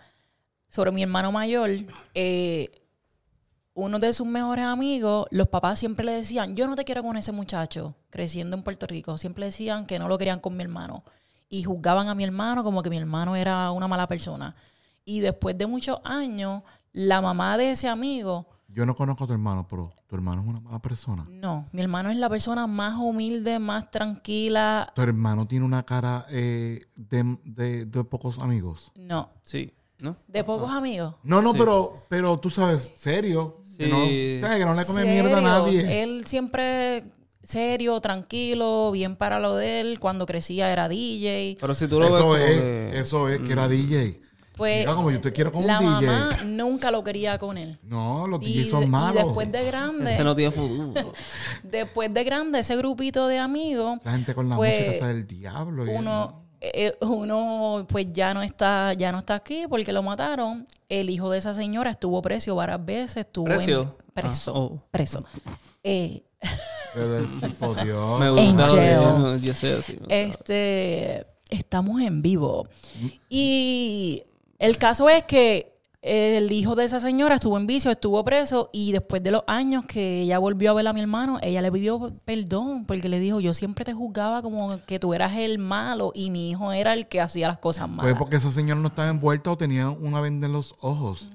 [0.67, 1.69] sobre mi hermano mayor.
[2.13, 2.69] eh,
[3.73, 7.15] uno de sus mejores amigos, los papás siempre le decían, yo no te quiero con
[7.15, 9.17] ese muchacho, creciendo en Puerto Rico.
[9.17, 11.05] Siempre decían que no lo querían con mi hermano.
[11.47, 14.53] Y juzgaban a mi hermano como que mi hermano era una mala persona.
[15.05, 19.33] Y después de muchos años, la mamá de ese amigo Yo no conozco a tu
[19.33, 21.25] hermano, pero tu hermano es una mala persona.
[21.29, 24.91] no, mi hermano es la persona más humilde, más tranquila.
[24.95, 28.91] Tu hermano tiene una cara eh, de, de- de pocos amigos.
[28.95, 30.17] No, Sí, ¿no?
[30.27, 31.15] de pocos amigos.
[31.23, 31.59] No, no, Sí.
[31.59, 33.57] pero, pero tú sabes, serio.
[33.77, 34.37] Que no, Sí.
[34.41, 34.57] ¿sabes?
[34.59, 36.03] que no le come Serio, mierda a nadie.
[36.03, 37.05] Él siempre
[37.41, 39.99] serio, tranquilo, bien para lo de él.
[39.99, 41.57] Cuando crecía era DJ.
[41.59, 44.21] Pero si tú lo ves Eso como es, que- eso es, que era DJ.
[44.59, 46.05] Pues Mira, como yo te quiero como la un DJ.
[46.11, 47.79] mamá nunca lo quería con él.
[47.81, 49.25] No, los Y, DJs son y malos.
[49.25, 51.13] después de grande, ese no tiene futuro.
[51.63, 55.25] después de grande, ese grupito de amigos, Esa gente con la pues, música esa del
[55.25, 55.85] diablo.
[55.87, 60.67] y- uno, eh, uno pues ya no está, ya no está aquí porque lo mataron.
[60.89, 63.57] El hijo de esa señora estuvo preso varias veces, estuvo en-
[64.13, 64.81] preso, Ah, oh.
[64.91, 65.23] preso.
[65.83, 66.21] Eh,
[66.93, 68.19] Pero el tipo, Dios.
[68.19, 68.75] Me En gusta.
[68.75, 68.93] jail.
[68.99, 69.97] Yo, yo sé así.
[70.09, 72.67] este, estamos en vivo.
[73.29, 74.23] Y
[74.59, 78.93] el caso es que el hijo de esa señora estuvo en vicio, estuvo preso y
[78.93, 82.13] después de los años que ella volvió a ver a mi hermano, ella le pidió
[82.23, 86.29] perdón porque le dijo, yo siempre te juzgaba como que tú eras el malo y
[86.31, 88.15] mi hijo era el que hacía las cosas Pues malas.
[88.17, 91.29] porque esa señora no estaba envuelta o tenía una venda en los ojos.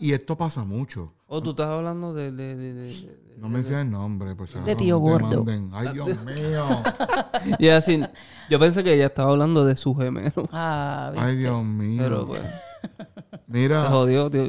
[0.00, 1.12] Y esto pasa mucho.
[1.28, 2.32] Oh, tú estás hablando de...
[2.32, 5.44] de, de, de- de- No menciones el nombre, por si De tío gordo.
[5.44, 5.70] manden.
[5.72, 6.64] Ay, Dios mío.
[7.60, 8.00] Y así,
[8.50, 10.42] yo pensé que ella estaba hablando de su gemelo.
[10.52, 11.36] Ah, Ay.
[11.36, 12.02] Dios mío.
[12.02, 12.40] Pero pues,
[12.80, 13.84] te Mira.
[13.90, 14.44] jodió, tío.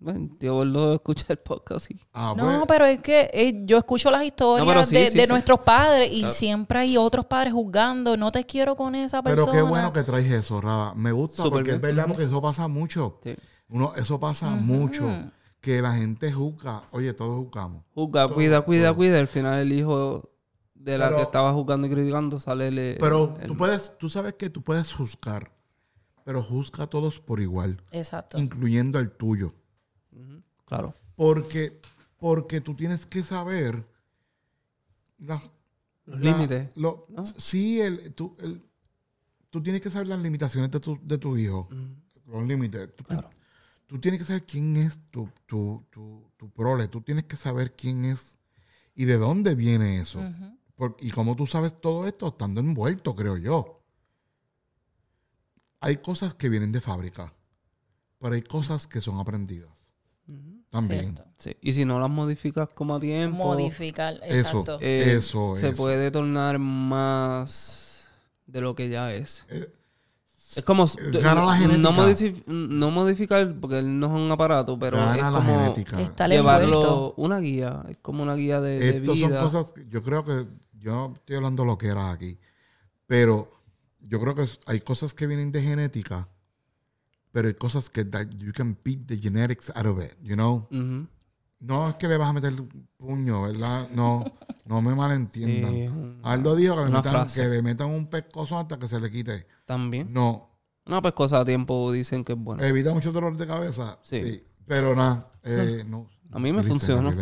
[0.00, 2.00] bueno, escucha el podcast y...
[2.12, 5.10] Ah, No, pues, pero es que eh, yo escucho las historias No, pero sí, de,
[5.10, 5.28] sí, de sí.
[5.30, 6.34] nuestros padres y Claro.
[6.34, 9.52] siempre hay otros padres juzgando, no te quiero con esa pero persona.
[9.52, 10.94] qué bueno que traes eso, Raba.
[10.94, 13.18] Me gusta porque es verdad, porque eso pasa mucho.
[13.22, 13.34] Sí.
[13.68, 15.08] Uno, eso pasa mucho.
[15.60, 16.84] Que la gente juzga.
[16.92, 17.82] Oye, todos juzgamos.
[17.94, 19.18] Juzga, cuida, cuida, cuida.
[19.18, 20.30] Al final el hijo
[20.74, 22.96] de la Pero- que estaba juzgando y criticando sale el...
[23.00, 25.50] Pero el- tú puedes, tú sabes que tú puedes juzgar,
[26.28, 28.36] pero juzga a todos por igual, Exacto.
[28.36, 29.54] incluyendo el tuyo.
[30.66, 30.94] Claro.
[31.16, 31.80] Porque,
[32.18, 33.88] porque tú tienes que saber
[35.16, 35.42] la-
[36.04, 36.76] Los la- límites.
[36.76, 37.24] lo- ¿no?
[37.24, 38.62] Sí, el, tú, el-
[39.48, 41.66] tú tienes que saber las limitaciones de tu, de tu hijo.
[42.26, 42.94] Los límites.
[42.94, 43.30] Tú, Claro.
[43.86, 46.88] tú tienes que saber quién es tu, tu, tu, tu prole.
[46.88, 48.36] Tú tienes que saber quién es
[48.94, 50.20] y de dónde viene eso.
[50.76, 53.77] Por- y como tú sabes todo esto estando envuelto, creo yo.
[55.80, 57.32] Hay cosas que vienen de fábrica,
[58.18, 59.70] pero hay cosas que son aprendidas
[60.70, 61.18] también.
[61.38, 61.56] Sí.
[61.62, 63.44] Y si no las modificas como a tiempo...
[63.44, 64.78] Modificar, Eso, exacto.
[64.82, 65.76] eh, eso, se eso.
[65.76, 68.06] puede tornar más
[68.46, 69.44] de lo que ya es.
[69.48, 69.72] Eh,
[70.56, 70.84] Es como
[71.22, 71.78] gana la genética.
[71.90, 75.42] no, modifi- no modificar porque él no es un aparato, pero Gana es la como
[75.58, 76.00] genética.
[76.00, 80.02] Está llevarlo una guía, es como una guía de, de Estas son cosas, que yo
[80.02, 80.46] creo que,
[80.80, 82.38] yo estoy hablando lo que era aquí,
[83.06, 83.57] pero
[84.00, 86.28] yo creo que hay cosas que vienen de genética,
[87.32, 90.68] pero hay cosas que that you can beat the genetics out of it, you know?
[91.60, 92.54] No es que le vas a meter
[92.96, 93.88] puño, ¿verdad?
[93.90, 94.24] No,
[94.64, 95.72] no me malentiendan.
[95.72, 99.10] Sí, Aldo dijo que le, metan, que le metan un pescozo hasta que se le
[99.10, 99.46] quite.
[99.66, 100.12] También.
[100.12, 100.50] No,
[100.86, 102.62] Una pescosa a tiempo dicen que es bueno.
[102.62, 103.98] evita mucho dolor de cabeza.
[104.02, 104.22] Sí.
[104.22, 104.44] Sí.
[104.66, 106.08] Pero nada, eh, no.
[106.30, 107.14] A mí me funciona.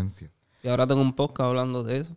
[0.62, 2.16] Y ahora tengo un podcast hablando de eso.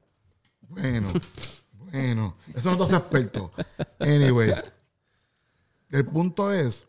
[0.67, 1.09] Bueno,
[1.91, 3.51] bueno, eso no te hace experto.
[3.99, 4.53] Anyway,
[5.91, 6.85] el punto es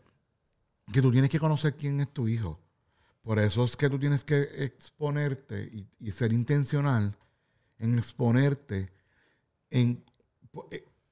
[0.91, 2.59] que tú tienes que conocer quién es tu hijo.
[3.23, 7.15] Por eso es que tú tienes que exponerte y, y ser intencional
[7.77, 8.91] en exponerte,
[9.69, 10.03] en,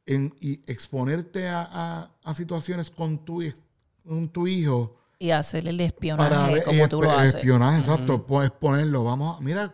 [0.06, 3.43] en- y exponerte a, a- a situaciones con tu,
[4.04, 7.36] con tu hijo Y hacerle el espionaje para como tú lo haces.
[7.36, 9.04] espionaje, exacto, pues exponerlo.
[9.04, 9.73] Vamos, mira,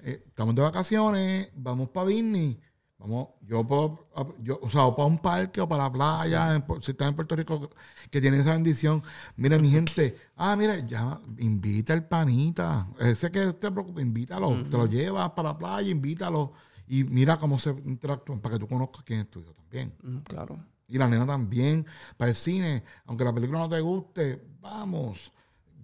[0.00, 2.60] eh, estamos de vacaciones, vamos para Disney,
[2.98, 4.08] vamos, yo puedo,
[4.42, 7.14] yo, o sea, o para un parque o para la playa, en si estás en
[7.14, 7.70] Puerto Rico,
[8.10, 9.02] que tiene esa bendición.
[9.36, 14.76] Mira, mi gente, ah, mira, ya, invita al panita, ese que te preocupa, invítalo, te
[14.76, 16.52] lo llevas para la playa, invítalo.
[16.88, 19.92] Y mira cómo se interactúan para que tú conozcas quién es tu hijo también.
[20.02, 20.56] Mm, Claro.
[20.88, 21.84] Y la nena también,
[22.16, 25.32] para el cine, aunque la película no te guste, vamos,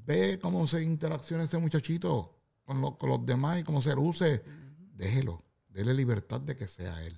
[0.07, 4.44] ve cómo se interacciona ese muchachito con, lo- con los demás y cómo se luce.
[4.94, 5.42] Déjelo,
[5.73, 7.15] déle libertad de que sea él.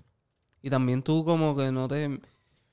[0.62, 2.21] Y también tú como que no te...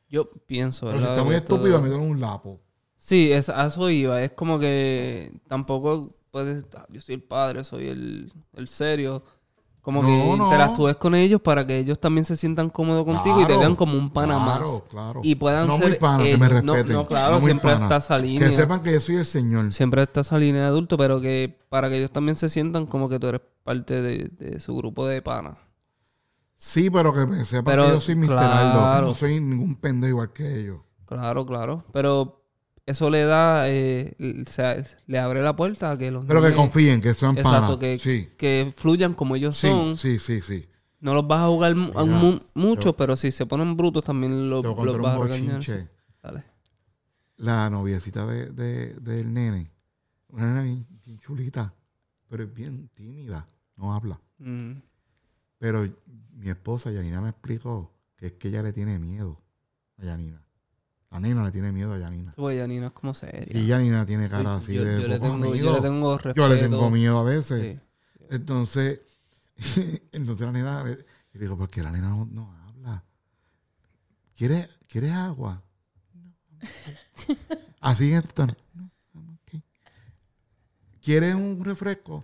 [0.09, 1.13] Yo pienso, Pero si ¿verdad?
[1.17, 2.59] está muy estúpido, me da un lapo.
[2.97, 4.21] Sí, es, a eso iba.
[4.21, 6.65] Es como que tampoco puedes...
[6.75, 9.23] ah, Yo soy el padre, soy el, el serio.
[9.81, 10.45] Como No, que no.
[10.45, 13.75] interactúes con ellos para que ellos también se sientan cómodos contigo y te Claro, vean
[13.75, 14.81] como un pana claro, más.
[14.89, 15.21] claro.
[15.23, 16.39] Y puedan no ser muy pana, que ellos.
[16.39, 16.95] me No, respeten.
[16.97, 17.85] no, claro, muy siempre pana.
[17.85, 18.47] está esa línea.
[18.47, 19.73] Que sepan que yo soy el Señor.
[19.73, 23.09] Siempre está esa línea de adulto, pero que para que ellos también se sientan como
[23.09, 25.57] que tú eres parte de, de su grupo de panas.
[26.63, 28.27] Sí, pero que me sepan Pero, que yo soy Mr.
[28.27, 28.81] claro.
[28.85, 30.81] Aldo, que no soy ningún pendejo igual que ellos.
[31.05, 31.83] Claro, claro.
[31.91, 32.45] Pero
[32.85, 34.75] eso le da, eh, o sea,
[35.07, 37.51] le abre la puerta a que los Pero que confíen, que sean panas.
[37.53, 39.97] Exacto, que, sí, que fluyan como ellos sí, son.
[39.97, 40.69] sí, sí, sí.
[40.99, 44.05] No los vas a jugar mu- Mira, mu- mucho, yo- pero si se ponen brutos
[44.05, 45.61] también los, vas a regañar.
[46.21, 46.43] Dale.
[47.37, 49.71] la noviecita de, de- del nene,
[50.29, 51.73] una nena bien, bien chulita,
[52.29, 53.47] pero es bien tímida,
[53.77, 54.21] no habla.
[54.37, 54.73] Mm.
[55.61, 55.87] Pero
[56.37, 59.39] mi esposa, Yanina, me explicó que es que ella le tiene miedo
[59.99, 60.43] a Yanina.
[61.11, 62.33] La nena le tiene miedo a Yanina.
[62.35, 63.45] Pues Yanina es como seria.
[63.47, 66.35] Y Yanina tiene cara así yo, de yo le tengo, yo le tengo respeto.
[66.35, 67.77] Yo le tengo miedo a veces.
[67.77, 68.25] Sí.
[68.31, 69.01] Entonces,
[70.11, 70.83] entonces la nena,
[71.31, 73.03] digo, ¿por qué la nena no, no habla?
[74.35, 75.61] ¿Quieres, ¿Quieres agua?
[76.15, 76.33] No.
[77.81, 78.55] Así en este tono.
[78.73, 79.61] No, ok.
[81.03, 82.23] ¿Quieres un refresco?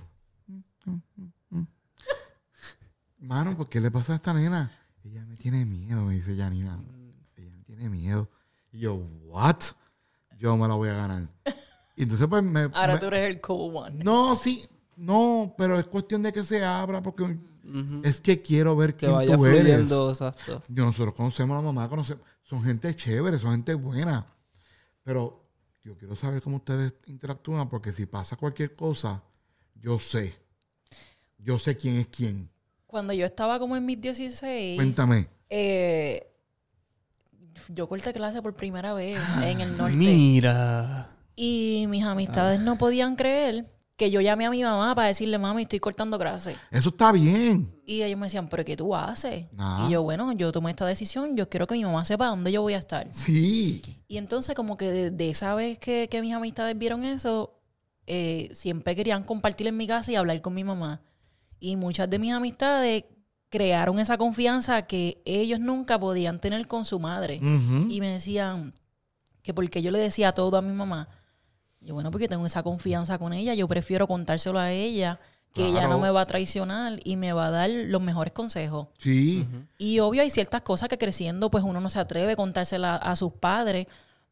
[3.20, 4.72] Mano, ¿por qué le pasa a esta nena?
[5.04, 6.80] Ella me tiene miedo, me dice Janina.
[7.36, 8.30] Ella me tiene miedo.
[8.72, 9.58] Y yo, ¿what?
[10.38, 11.28] Yo me la voy a ganar.
[11.96, 12.70] Y entonces, pues, me...
[12.74, 14.04] Ahora me- tú eres el cool one.
[14.04, 17.38] no, sí, no, pero es cuestión de que se abra porque
[18.04, 19.62] es que quiero ver Que quién vaya tú eres.
[19.62, 20.64] fluyendo, exacto.
[20.68, 24.26] Yo, Nosotros conocemos a la mamá, conocemos, son gente chévere, son gente buena.
[25.04, 25.44] Pero
[25.84, 29.24] yo quiero saber cómo ustedes interactúan porque si pasa cualquier cosa,
[29.76, 30.36] yo sé.
[31.40, 32.50] Yo sé quién es quién.
[32.88, 35.28] Cuando yo estaba como en mis 16, Cuéntame.
[35.50, 36.28] eh,
[37.70, 39.96] yo corté clase por primera vez en el norte.
[39.98, 41.10] Mira.
[41.36, 43.66] Y mis amistades no podían creer
[43.98, 46.56] que yo llamé a mi mamá para decirle, mami, estoy cortando clase.
[46.72, 47.74] Eso está bien.
[47.86, 49.46] Y ellos me decían, ¿pero qué tú haces?
[49.88, 52.62] Y yo, bueno, yo tomé esta decisión, yo quiero que mi mamá sepa dónde yo
[52.62, 53.08] voy a estar.
[53.12, 53.82] Sí.
[54.08, 57.60] Y entonces como que de, de esa vez que, que mis amistades vieron eso,
[58.06, 61.02] eh, siempre querían compartir en mi casa y hablar con mi mamá.
[61.60, 63.06] Y muchas de mis amistades
[63.50, 67.40] crearon esa confianza que ellos nunca podían tener con su madre.
[67.90, 68.74] Y me decían
[69.42, 71.08] que porque yo le decía todo a mi mamá.
[71.80, 75.20] Yo, bueno, porque tengo esa confianza con ella, yo prefiero contárselo a ella,
[75.54, 78.88] que ella no me va a traicionar y me va a dar los mejores consejos.
[78.98, 79.48] Sí.
[79.78, 83.16] Y obvio hay ciertas cosas que creciendo pues uno no se atreve a contárselas a
[83.16, 83.88] sus padres,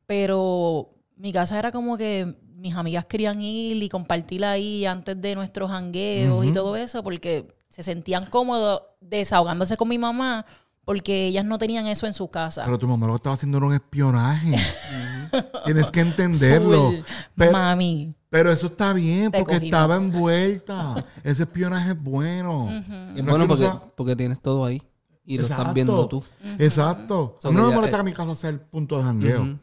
[0.06, 5.36] pero mi casa era como que mis amigas querían ir y compartir ahí antes de
[5.36, 10.46] nuestros jangueos y todo eso porque se sentían cómodos desahogándose con mi mamá
[10.84, 12.64] porque ellas no tenían eso en su casa.
[12.66, 14.56] Pero tu mamá lo que estaba haciendo era un espionaje.
[15.66, 16.92] Tienes que entenderlo.
[16.92, 16.96] Full,
[17.36, 18.14] Pero- mami.
[18.30, 19.64] Pero eso está bien porque cogimos.
[19.64, 21.06] estaba envuelta.
[21.24, 22.70] Ese espionaje es bueno.
[22.70, 24.82] Es No bueno es que no porque, tienes todo ahí.
[25.26, 26.24] Y lo estás viendo tú.
[26.60, 27.38] Exacto.
[27.40, 29.58] So a mí que no me molesta que mi casa sea el punto de jangueo.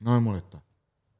[0.00, 0.62] No me molesta.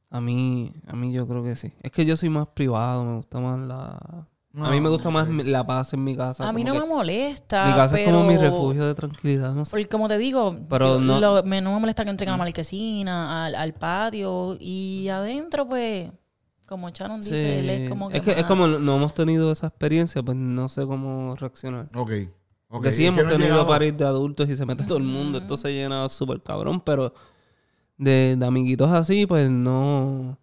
[0.09, 1.73] A mí, a mí yo creo que sí.
[1.81, 3.87] Es que yo soy más privado, me gusta más la...
[3.87, 6.47] a mí me No, gusta más la paz en mi casa.
[6.47, 7.65] A mí no me molesta.
[7.67, 9.71] Mi casa es como mi refugio de tranquilidad, no sé.
[9.71, 12.33] Porque como te digo, Pero yo- no- lo- me, no me molesta que entren a
[12.33, 16.09] la marquesina, al, al patio y adentro, pues,
[16.65, 17.31] como Sharon Sí.
[17.31, 18.17] dice, él es como que.
[18.17, 21.89] es, que, es como no hemos tenido esa experiencia, pues no sé cómo reaccionar.
[21.95, 22.11] Ok.
[22.11, 22.29] ok.
[22.69, 25.37] Porque sí hemos no tenido llegado- paris de adultos y se mete todo el mundo.
[25.39, 27.13] Esto se llena súper cabrón, pero
[27.97, 30.37] de, de amiguitos así, pues no...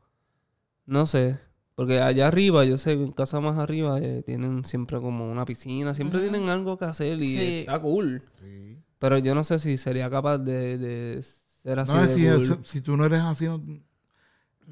[0.86, 1.38] No sé.
[1.74, 5.44] Porque allá arriba, yo sé que en casa más arriba eh, tienen siempre como una
[5.44, 5.94] piscina.
[5.94, 7.58] Siempre tienen algo que hacer y Sí.
[7.60, 8.22] está cool.
[8.40, 8.78] Sí.
[8.98, 12.42] Pero yo no sé si sería capaz de, de ser así No, de si, cool.
[12.62, 13.60] es- si tú no eres así, no-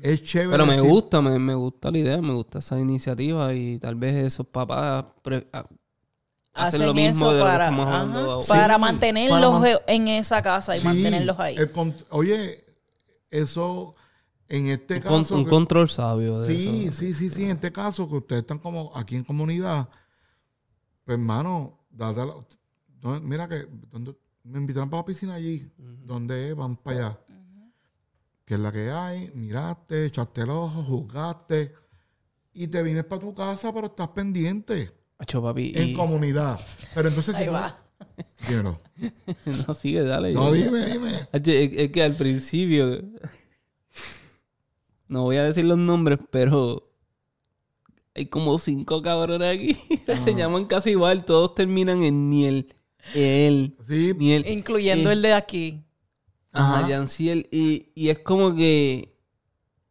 [0.00, 0.50] es chévere.
[0.52, 4.14] Pero me gusta, me, me gusta la idea, me gusta esa iniciativa y tal vez
[4.16, 5.76] esos papás pre- hacen
[6.54, 8.46] hacen lo mismo eso de lo que para, estamos ajá, hablando ahora.
[8.48, 11.56] para mantenerlos para man- en esa casa y Sí, mantenerlos ahí.
[11.56, 11.70] el
[12.10, 12.64] oye,
[13.32, 13.94] eso
[14.48, 15.34] en este Un, con- caso.
[15.36, 16.96] un que- control sabio de sí, eso.
[16.98, 17.44] sí, sí, sí.
[17.44, 19.88] En este caso, que ustedes están como aquí en comunidad,
[21.04, 22.34] pues hermano, date la-
[23.02, 27.18] no, mira que donde- me invitaron para la piscina allí, donde van para allá.
[28.44, 31.72] Que es la que hay, miraste, echaste el ojo, jugaste
[32.52, 35.72] y te vienes para tu casa, pero estás pendiente Acho, papi.
[35.74, 36.60] en y- comunidad.
[36.94, 37.78] Pero entonces, si Ahí no- va.
[38.48, 38.78] Dímelo.
[39.68, 40.32] no, sigue, dale.
[40.32, 41.10] No, yo- dime, dime.
[41.32, 43.02] Es, que al principio.
[45.08, 46.88] No voy a decir los nombres, pero.
[48.14, 49.74] Hay como cinco cabrones aquí.
[50.24, 51.24] Se llaman casi igual.
[51.24, 52.74] Todos terminan en Niel.
[53.14, 53.76] Él.
[53.88, 54.46] Sí, Niel.
[54.48, 55.82] Incluyendo Eh, el de aquí.
[56.52, 56.88] Ajá, Ajá.
[56.88, 57.48] Yanciel.
[57.50, 59.16] Y, y es como que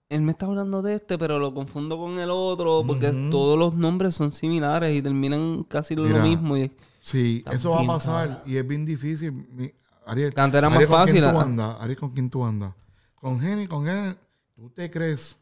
[0.10, 3.74] él me está hablando de este, pero lo confundo con el otro, porque todos los
[3.74, 6.22] nombres son similares y terminan casi lo Mira.
[6.24, 6.58] mismo.
[6.58, 6.70] Y
[7.02, 9.32] sí, eso va a bien, pasar y es bien difícil.
[9.32, 9.72] Mi-
[10.06, 11.44] Ariel, Antes era más Ariel, ¿con fácil, quién tú ah.
[11.44, 11.78] andas?
[11.82, 12.74] Ariel, ¿con quién tú andas?
[13.16, 14.16] Con Jenny, con Jenny.
[14.56, 15.36] ¿Tú te crees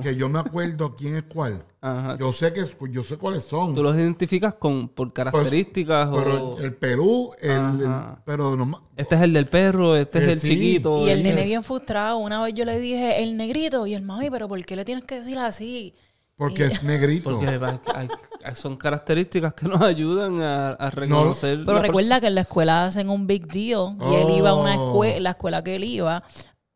[0.00, 1.64] que yo me acuerdo quién es cuál?
[1.80, 2.16] Ajá.
[2.16, 3.74] Yo sé que yo sé cuáles son.
[3.74, 6.58] Tú los identificas con, por características Pero o...
[6.60, 8.22] el Perú, el, el- Ajá.
[8.24, 10.48] pero no ma- Este es el del perro, este es Eh, el sí.
[10.50, 10.98] chiquito.
[10.98, 12.18] Y el este- nene bien frustrado.
[12.18, 13.86] Una vez yo le dije, el negrito.
[13.86, 15.94] Y el mami, pero ¿por qué le tienes que decir así?
[16.36, 17.30] Porque es negrito.
[17.30, 17.46] Porque
[17.94, 18.08] hay-
[18.44, 21.60] hay- son características que nos ayudan a, a reconocer.
[21.64, 23.96] Pero la recuerda que en la escuela hacen un big deal.
[24.10, 24.86] Y él iba a una Oh.
[24.88, 26.22] escuela, la escuela que él iba,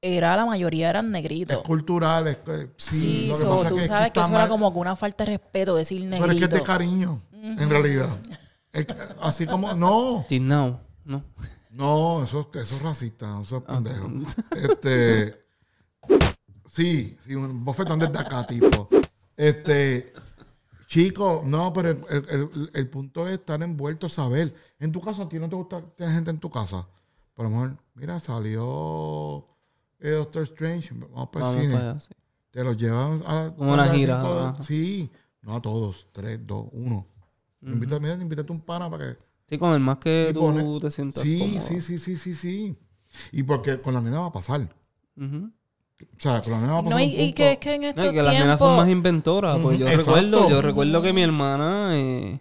[0.00, 1.58] era la mayoría eran es negritos.
[1.64, 2.28] cultural.
[2.28, 2.38] es
[2.76, 4.72] sí, Sí, lo que so, pasa tú es que sabes que está eso era como
[4.72, 6.56] que una falta de respeto decir Pero es que es negrito.
[6.56, 8.16] de cariño, en realidad.
[8.72, 10.54] Es que- así como, no, persona.
[10.56, 11.24] Now, ¿no?
[11.70, 14.08] no, eso, es- eso es racista, no seas pendejo.
[14.54, 15.44] Este,
[16.70, 18.88] sí, sí, un bofetón desde acá, tipo.
[19.36, 20.12] Este,
[20.86, 24.54] chico, no, pero el, el- el- punto es estar envuelto, saber.
[24.78, 26.86] En tu casa, ¿a ti no te gusta tener gente en tu casa?
[27.34, 29.46] Por lo mejor, mira, salió
[30.00, 31.74] eh, Doctor Strange, vamos para el cine.
[31.74, 32.14] para allá, sí.
[32.50, 34.64] Te los llevan a la Como una a gira, cinco-.
[34.64, 35.10] Sí,
[35.42, 37.06] no a todos, tres, dos, uno.
[37.60, 39.18] Invita, mira, invítate un pana para que.
[39.48, 41.60] Sí, con el más que tú te sientas Sí, cómodo.
[41.60, 42.76] sí, sí, sí, sí, sí.
[43.32, 44.60] Y porque con la nena va a pasar.
[45.16, 45.50] Ujú.
[46.02, 46.84] O sea, pasar.
[46.84, 48.88] No, y, y que es que en No, estos y que las nenas son más
[48.88, 49.58] inventoras.
[49.60, 52.40] Pues yo recuerdo, yo recuerdo que mi hermana, eh,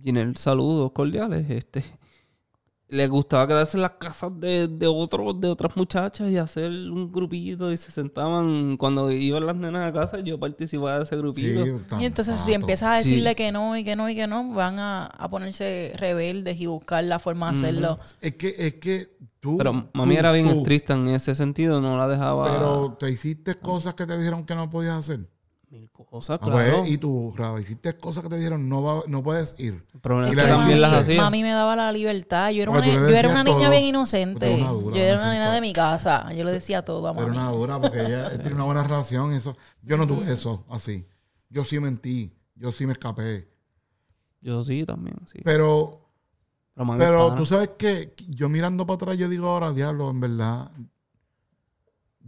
[0.00, 1.84] Ginelle, saludos cordiales, este,
[2.88, 7.10] le gustaba quedarse en las casas de, de otros, de otras muchachas y hacer un
[7.10, 11.64] grupito y se sentaban cuando iban las nenas a casa, yo participaba de ese grupito.
[11.64, 13.10] Sí, Y entonces si empiezas a Sí.
[13.10, 16.66] decirle que no y que no y que no, van a, a ponerse rebeldes y
[16.66, 17.98] buscar la forma de hacerlo.
[18.20, 19.56] Es que, es que tú.
[19.58, 23.56] Pero mami tú- era bien estricta en ese sentido, no la dejaba Pero te hiciste
[23.56, 25.28] cosas que te dijeron que no podías hacer.
[25.70, 26.78] Mil cosas, Ah, claro.
[26.78, 29.84] pues, y tú, Raba, hiciste cosas que te dijeron no, va- no puedes ir.
[30.00, 31.20] Problema y es la que también las hacía.
[31.20, 32.50] Mami me daba la libertad.
[32.50, 33.70] Yo era una, yo era una niña todo.
[33.70, 34.46] bien inocente.
[34.46, 36.32] eres una dura, yo era una nena de mi casa.
[36.32, 37.38] Yo le decía todo a Pero mami.
[37.38, 39.32] una dura, porque ella tiene una buena relación.
[39.32, 39.56] Eso.
[39.82, 41.04] Yo no tuve eso así.
[41.50, 42.32] Yo sí mentí.
[42.54, 43.48] Yo sí me escapé.
[44.40, 45.40] Yo sí también, sí.
[45.44, 46.00] Pero,
[46.74, 50.70] Pero, pero tú sabes que yo mirando para atrás, yo digo ahora, diablo, en verdad.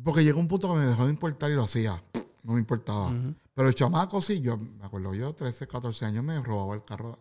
[0.04, 2.02] Porque llegó un punto que me dejó de importar y lo hacía.
[2.48, 3.12] No me importaba.
[3.52, 7.18] Pero el chamaco sí, yo me acuerdo, yo 13, 14 años me robaba el carro.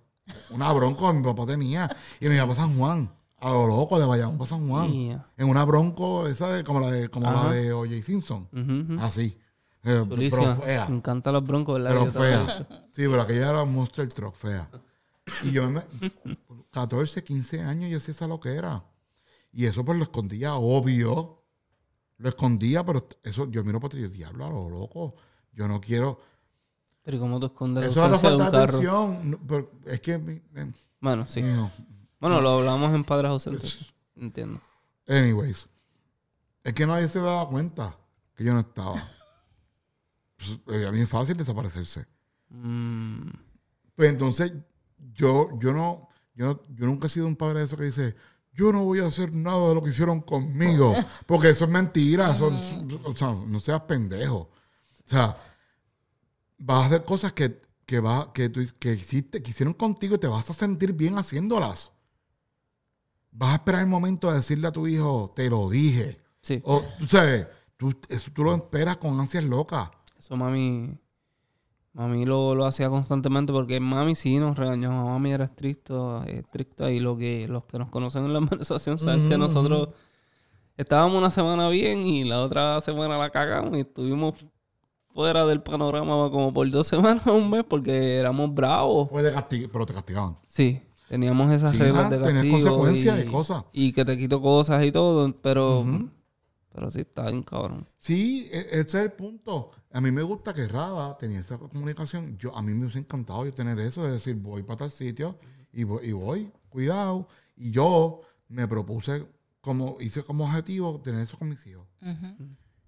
[0.51, 1.93] Una bronco que mi papá tenía.
[2.21, 3.11] Y me iba para San Juan.
[3.39, 5.21] A lo loco de Bayamón para San Juan.
[5.35, 8.01] En una bronco, esa de, como la de, como la de O.J.
[8.03, 8.47] Simpson.
[9.01, 9.37] Así.
[9.83, 10.87] Eh, pero fea.
[10.87, 11.91] Me encantan los broncos, ¿verdad?
[11.91, 12.67] Pero fea.
[12.93, 14.69] Sí, pero aquella era un monster truck fea.
[15.43, 15.81] Y yo me,
[16.71, 18.81] 14, 15 años yo hacía esa lo que era.
[19.51, 21.36] Y eso pues lo escondía, obvio.
[22.17, 25.15] Lo escondía, pero eso yo miro para yo, diablo, a lo loco.
[25.53, 26.19] Yo no quiero.
[27.03, 28.77] Pero ¿y ¿cómo tú escondes la Eso era ausencia de falta un carro?
[28.77, 29.31] atención.
[29.31, 30.17] No, pero es que.
[30.17, 30.41] mi-
[30.99, 31.41] Bueno, sí.
[31.41, 31.71] no.
[32.19, 33.79] Bueno, lo hablamos en Padres Ausentes.
[34.15, 34.59] Entiendo.
[35.07, 35.67] Anyways.
[36.63, 37.95] Es que nadie se daba cuenta
[38.35, 39.01] que yo no estaba.
[40.35, 42.05] Pues, eh, a mí es fácil desaparecerse.
[42.49, 43.29] Mm,
[43.95, 44.51] Pues entonces,
[45.13, 48.15] yo, yo no, yo no, yo nunca he sido un padre de eso que dice,
[48.57, 50.93] yo no voy a hacer nada de lo que hicieron conmigo.
[51.25, 52.33] Porque eso es mentira.
[52.35, 52.51] Eso,
[53.05, 54.49] o sea, no seas pendejo.
[55.05, 55.37] O sea,
[56.57, 60.19] vas a hacer cosas que, que, va, que, tú- que, hiciste, que hicieron contigo y
[60.19, 61.91] te vas a sentir bien haciéndolas.
[63.31, 66.17] Vas a esperar el momento de decirle a tu hijo, te lo dije.
[66.41, 66.59] sí.
[66.65, 67.47] O, tú sabes,
[67.77, 69.89] tú, eso tú lo esperas con ansias locas.
[70.17, 70.97] Eso mami...
[71.97, 75.03] Mami lo, lo hacía constantemente porque mami sí nos regañaba.
[75.03, 79.27] Mami era estricto, estricta y lo que, los que nos conocen en la organización saben
[79.27, 79.89] que nosotros
[80.77, 84.45] estábamos una semana bien y la otra semana la cagamos y estuvimos
[85.11, 89.09] fuera del panorama como por dos semanas o un mes porque éramos bravos.
[89.09, 90.37] Puede castig- pero te castigaban.
[90.47, 90.79] Sí.
[91.09, 92.53] Teníamos esas Sí, reglas ah, de tenías castigo.
[92.77, 93.63] consecuencias y cosas.
[93.71, 95.83] Y que te quito cosas y todo, pero...
[96.77, 97.89] Pero sí, está bien cabrón.
[97.97, 99.71] Sí, e- ese es el punto.
[99.91, 102.37] A mí me gusta que Rada tenía esa comunicación.
[102.37, 105.39] Yo, a mí me hubiese encantado yo tener eso, de decir, voy para tal sitio
[105.73, 107.27] y voy, y voy, cuidado.
[107.55, 109.25] Y yo me propuse,
[109.59, 111.87] como hice como objetivo, tener eso con mis hijos.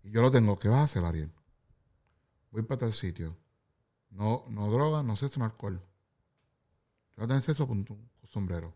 [0.04, 0.60] Y yo lo tengo.
[0.60, 1.32] ¿Qué vas a hacer, Ariel?
[2.52, 3.36] Voy para tal sitio.
[4.12, 5.80] No, no droga, no sexo, no alcohol.
[5.80, 8.72] Yo voy a tener sexo con tu sombrero.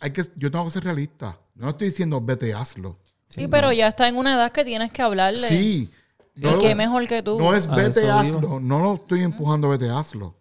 [0.00, 1.38] Hay que, yo tengo que ser realista.
[1.54, 2.98] No estoy diciendo vete, hazlo.
[3.30, 5.48] Sí, pero ya está en una edad que tienes que hablarle.
[5.48, 5.90] Sí.
[6.34, 7.38] Y no qué mejor que tú.
[7.38, 8.60] No es A vete, hazlo.
[8.60, 10.36] No lo estoy empujando, vete, hazlo.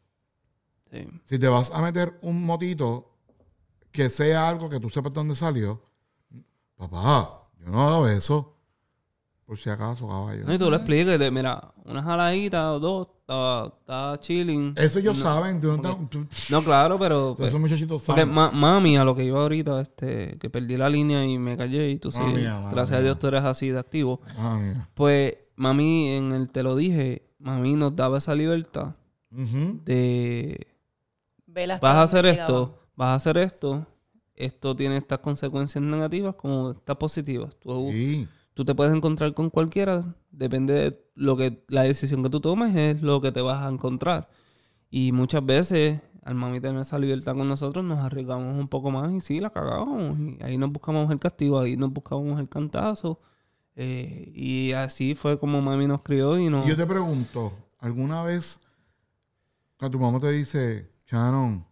[0.91, 1.07] Sí.
[1.25, 3.15] Si te vas a meter un motito
[3.91, 5.81] que sea algo que tú sepas de dónde salió,
[6.75, 8.58] papá, yo no hago eso.
[9.49, 10.43] Por si acaso, caballo.
[10.45, 14.75] No, y tú le explicas, de, mira, una jaladita o dos, está, está chilling.
[14.77, 15.59] Eso ellos No, saben.
[15.59, 16.27] tú no, tú-
[16.63, 17.33] claro, pero...
[17.35, 18.31] pues, esos muchachitos saben.
[18.31, 21.89] ma- mami, a lo que iba ahorita, este, que perdí la línea y me callé
[21.89, 22.19] y tú sí,
[22.69, 24.21] gracias a Dios tú eres así de activo.
[24.93, 28.93] Pues, mami, en el te lo dije, mami nos daba esa libertad
[29.31, 29.81] Ujú.
[29.83, 30.67] de
[31.47, 32.41] Vela hasta vas a hacer llegaba.
[32.43, 33.87] esto, vas a hacer esto,
[34.35, 37.55] esto tiene estas consecuencias negativas como estas positivas.
[37.59, 38.27] Tú, Sí.
[38.59, 42.75] Tú te puedes encontrar con cualquiera, depende de lo que la decisión que tú tomes
[42.75, 44.27] es lo que te vas a encontrar.
[44.89, 49.13] Y muchas veces al mami tener esa libertad con nosotros nos arriesgamos un poco más
[49.13, 50.17] y sí, la cagamos.
[50.41, 53.21] Ahí nos buscamos el castigo, ahí nos buscamos el cantazo.
[53.77, 56.65] Eh, y así fue como mami nos crió y nos...
[56.65, 58.59] Yo te pregunto, ¿alguna vez
[59.77, 61.65] que tu mamá te dice, Shannon,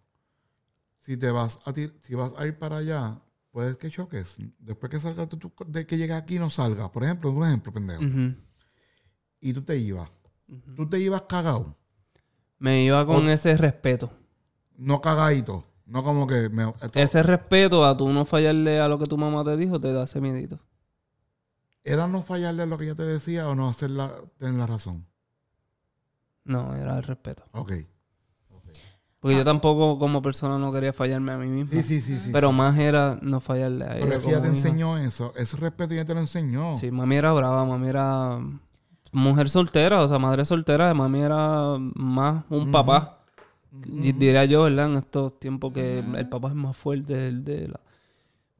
[0.99, 3.19] si te vas a ti- si vas a ir para allá,
[3.57, 4.35] puedes que choques.
[4.59, 6.91] Después que salgas tú- tú- de que llegue aquí no salgas.
[6.91, 8.03] Por ejemplo, un ejemplo, pendejo.
[9.39, 10.11] Y tú te ibas.
[10.75, 11.75] Tú te ibas cagado.
[12.59, 14.11] Me iba con O- ese respeto.
[14.75, 15.65] No cagadito.
[15.87, 19.17] No como que me, esto- Ese respeto a tú no fallarle a lo que tu
[19.17, 20.59] mamá te dijo te da ese miedito.
[21.83, 25.07] ¿Era no fallarle a lo que ella te decía o no hacerla, tener la razón?
[26.43, 27.43] No, era el respeto.
[27.53, 27.71] Ok.
[29.19, 31.73] Porque yo tampoco como persona no quería fallarme a mí mismo.
[31.73, 32.29] Sí, sí, sí, sí.
[32.31, 34.05] Pero más era no fallarle a ella.
[34.05, 34.67] Pero es que ella te como hija.
[34.67, 35.33] enseñó eso.
[35.35, 36.75] Ese respeto ella te lo enseñó.
[36.75, 38.39] Sí, mami era brava, mami era
[39.11, 43.17] mujer soltera, o sea, madre soltera, mami era más un papá.
[43.71, 44.85] Diría yo, ¿verdad?
[44.87, 47.79] En estos tiempos que el papá es más fuerte el de la...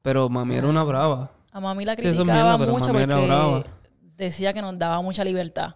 [0.02, 1.32] Pero mami era una brava.
[1.52, 3.64] A mami la Sí, es criticaba mierda, pero mucho porque brava.
[4.16, 5.76] decía que nos daba mucha libertad.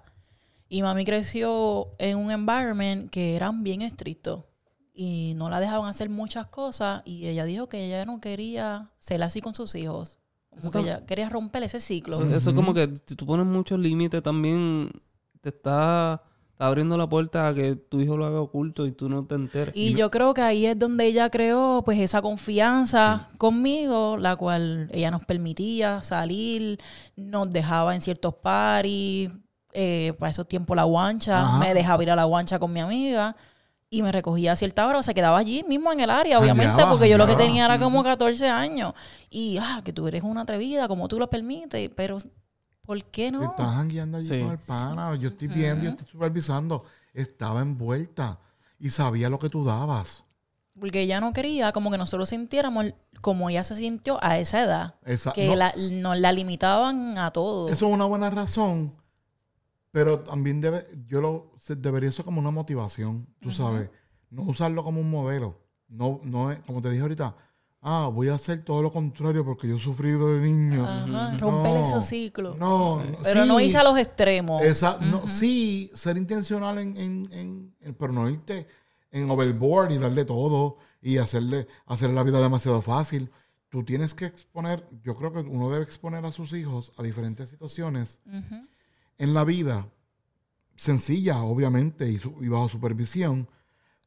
[0.69, 4.45] Y mami creció en un environment que eran bien estrictos
[4.93, 9.23] y no la dejaban hacer muchas cosas y ella dijo que ella no quería ser
[9.23, 10.19] así con sus hijos.
[10.49, 12.15] Como que ella quería romper ese ciclo.
[12.15, 14.91] Eso, eso es como que si tú pones muchos límites también
[15.39, 16.21] te está,
[16.51, 19.35] está abriendo la puerta a que tu hijo lo haga oculto y tú no te
[19.35, 19.73] enteres.
[19.75, 24.89] Y yo creo que ahí es donde ella creó pues esa confianza conmigo, la cual
[24.91, 26.79] ella nos permitía salir,
[27.15, 29.31] nos dejaba en ciertos paris,
[29.71, 31.59] eh, para esos tiempos la guancha, Ajá.
[31.59, 33.37] me dejaba ir a la guancha con mi amiga
[33.93, 36.81] y me recogía a cierta hora, o se quedaba allí mismo en el área, obviamente,
[36.89, 38.93] porque yo lo que tenía era como 14 años.
[39.29, 42.17] Y, ah, que tú eres una atrevida, como tú lo permites, pero
[42.83, 43.43] ¿por qué no?
[43.43, 44.39] Estás jangueando allí Sí.
[44.41, 45.13] con el pana.
[45.17, 46.85] Yo estoy viendo, yo estoy supervisando.
[47.13, 48.39] Estaba envuelta
[48.79, 50.23] y sabía lo que tú dabas.
[50.79, 52.85] Porque ella no quería como que nosotros sintiéramos
[53.19, 54.95] como ella se sintió a esa edad.
[55.03, 57.67] Esa- que no, la- nos la limitaban a todo.
[57.67, 58.93] Eso es una buena razón,
[59.91, 63.89] pero también debe, yo lo debería ser como una motivación, tú sabes.
[64.29, 65.59] No usarlo como un modelo.
[65.89, 67.35] No, no es, como te dije ahorita,
[67.81, 70.87] ah, voy a hacer todo lo contrario porque yo he sufrido de niño.
[71.07, 72.57] No, romper esos ciclos.
[72.57, 74.61] No, no, Pero no irse a los extremos.
[74.61, 76.95] Esa- no, sí, ser intencional en,
[77.31, 78.67] en, pero no irte
[79.11, 83.29] en overboard y darle todo y hacerle, hacerle la vida demasiado fácil.
[83.67, 87.49] Tú tienes que exponer, yo creo que uno debe exponer a sus hijos a diferentes
[87.49, 88.19] situaciones.
[89.21, 89.87] En la vida,
[90.75, 93.47] sencillas, obviamente, y, su- y bajo supervisión,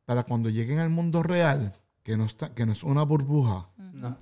[0.05, 4.19] para cuando lleguen al mundo real, que no, está, que no es una burbuja, No.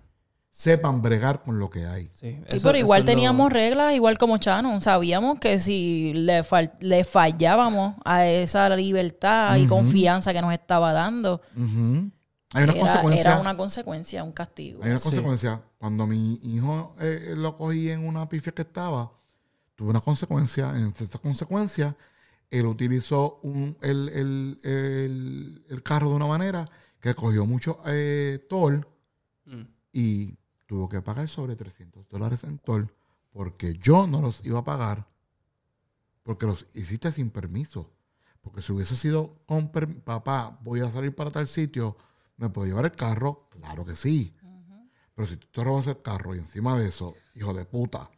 [0.51, 2.11] sepan bregar con lo que hay.
[2.14, 4.80] Sí, Sí, eso- pero igual lo- teníamos reglas, igual como Chano.
[4.80, 10.93] Sabíamos que si le, fal- le fallábamos a esa libertad y confianza que nos estaba
[10.93, 11.40] dando.
[12.55, 13.30] Hay una era, consecuencia.
[13.32, 14.82] era una consecuencia, un castigo.
[14.84, 15.05] Hay una Sí.
[15.09, 15.62] consecuencia.
[15.78, 19.11] Cuando mi hijo eh, lo cogí en una pifia que estaba,
[19.91, 20.70] una consecuencia.
[20.76, 21.97] En esta consecuencia,
[22.51, 26.68] él utilizó un, el, el- el- el carro de una manera
[27.01, 28.87] que cogió mucho eh, toll
[29.45, 29.62] Mm.
[29.93, 32.89] y tuvo que pagar sobre 300 dólares en toll
[33.33, 35.09] porque yo no los iba a pagar
[36.22, 37.91] porque los hiciste sin permiso.
[38.41, 39.70] Porque si hubiese sido con
[40.05, 41.97] papá, voy a salir para tal sitio,
[42.37, 43.49] ¿Me puedo llevar el carro?
[43.51, 44.35] Claro que sí.
[45.14, 48.11] Pero si tú te robas el carro y encima de eso, hijo de puta,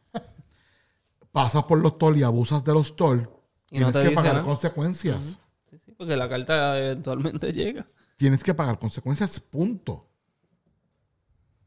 [1.35, 3.29] pasas por los toll y abusas de los toll,
[3.69, 4.45] Y no tienes que pagar nada.
[4.45, 5.37] consecuencias.
[5.69, 7.89] Sí, sí, porque la carta eventualmente llega.
[8.17, 10.09] Tienes que pagar consecuencias, punto.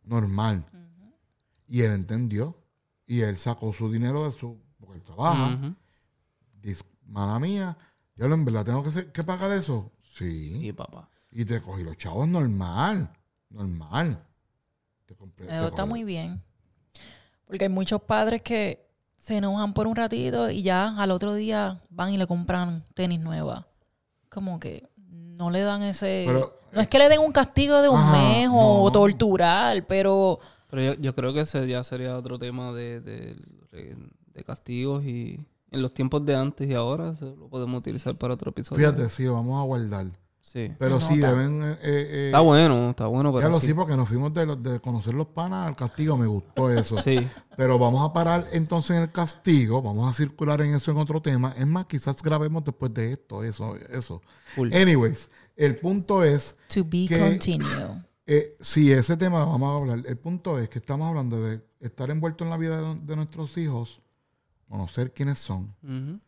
[0.06, 0.66] Normal.
[1.68, 2.58] Y él entendió.
[3.06, 4.58] Y él sacó su dinero de su...
[4.80, 5.76] Porque él trabaja.
[6.62, 7.78] Dice, mala mía,
[8.16, 9.92] yo en verdad tengo que, que pagar eso.
[10.02, 10.62] Sí.
[10.62, 11.10] Sí, papá.
[11.30, 13.12] Y te cogí los chavos normal.
[13.50, 14.26] Normal.
[15.06, 15.48] Te compré.
[15.48, 16.42] te Eso está muy bien.
[17.46, 18.87] Porque hay muchos padres que
[19.18, 23.20] se enojan por un ratito y ya al otro día van y le compran tenis
[23.20, 23.66] nuevas.
[24.30, 26.24] Como que no le dan ese...
[26.28, 28.92] Pero, no es que le den un castigo de un Ajá, mes o no.
[28.92, 30.40] torturar, pero
[30.70, 33.36] Pero yo, yo creo que ese ya sería otro tema de, de,
[33.72, 35.40] de castigos y
[35.72, 38.80] en los tiempos de antes y ahora se lo podemos utilizar para otro episodio.
[38.80, 40.08] Fíjate, sí, lo vamos a guardar.
[40.50, 40.72] Sí.
[40.80, 41.34] Pero sí, Nota.
[41.34, 41.62] deben...
[41.62, 43.68] eh, eh, Está bueno, está bueno, ya lo sí.
[43.68, 46.18] sí, porque nos fuimos de, los- de conocer los panas al castigo.
[46.18, 46.96] Me gustó eso.
[47.02, 47.28] Sí.
[47.58, 49.82] Pero vamos a parar entonces en el castigo.
[49.82, 51.54] Vamos a circular en eso en otro tema.
[51.58, 54.22] Es más, quizás grabemos después de esto, eso, eso.
[54.56, 54.74] Full.
[54.74, 57.68] Anyways, el punto es, to be Que- continue.
[58.26, 62.10] eh, si ese tema vamos a hablar, el punto es que estamos hablando de estar
[62.10, 64.02] envuelto en la vida de, de nuestros hijos,
[64.70, 66.20] conocer quiénes son Ujú.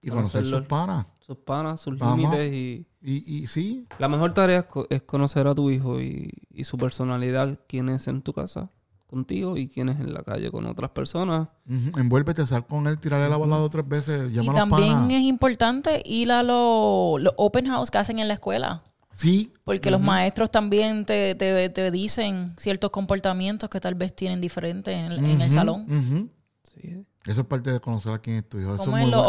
[0.00, 1.06] Y conocer sus panas.
[1.20, 2.86] Sus panas, sus límites y...
[3.00, 6.64] Y, y sí, La mejor tarea es, co- es conocer a tu hijo y, y
[6.64, 8.70] su personalidad, quién es en tu casa
[9.06, 11.48] contigo y quién es en la calle con otras personas.
[11.68, 14.54] ujú, envuélvete, sal con él, tirarle la bola dos o tres veces, Y llama a
[14.54, 15.12] los también panas.
[15.12, 18.82] es importante ir a los los open house que hacen en la escuela.
[19.12, 24.40] Sí, Porque los maestros también te, te- te dicen ciertos comportamientos que tal vez tienen
[24.40, 26.30] diferentes en, el- en el salón.
[26.64, 27.06] Sí.
[27.28, 28.74] Eso es parte de conocer a quién es tu hijo.
[28.78, 29.26] Como es en los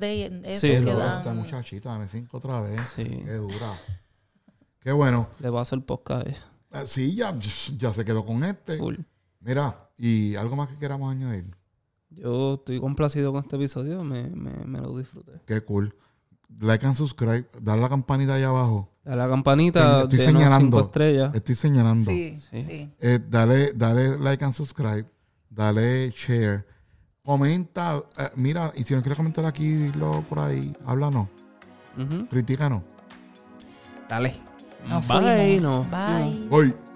[0.00, 1.18] day, eso Sí, que dan.
[1.18, 2.80] esta muchachita, dame cinco otra vez.
[2.96, 3.04] Sí.
[3.04, 3.74] Qué dura.
[4.80, 5.28] Qué bueno.
[5.38, 5.48] Le
[5.82, 6.42] podcast a ella.
[6.72, 7.38] Ah, Sí, ya,
[7.78, 8.76] ya se quedó con este.
[8.76, 8.96] Full.
[9.40, 11.46] Mira, y algo más que queramos añadir.
[12.10, 15.32] Yo estoy complacido con este episodio, me, me, me lo disfruté.
[15.46, 15.94] Qué cool.
[16.60, 17.46] Like and subscribe.
[17.60, 18.90] Dale la campanita ahí abajo.
[19.04, 20.76] A la campanita estoy de señalando.
[20.78, 21.34] cinco estrellas.
[21.34, 22.10] Estoy señalando.
[22.10, 22.62] Sí, Sí.
[22.64, 22.90] sí.
[23.00, 25.06] Eh, dale, dale like and subscribe.
[25.48, 26.66] Dale share.
[27.24, 28.02] Comenta.
[28.18, 30.74] eh, mira, y si no quieres comentar aquí, dilo por ahí.
[30.86, 31.28] Háblanos.
[31.96, 32.26] Ujú.
[32.26, 32.82] Critícanos.
[34.08, 34.34] Dale.
[34.88, 35.86] Nos Bye, fuimos.
[35.88, 36.91] nos Bye.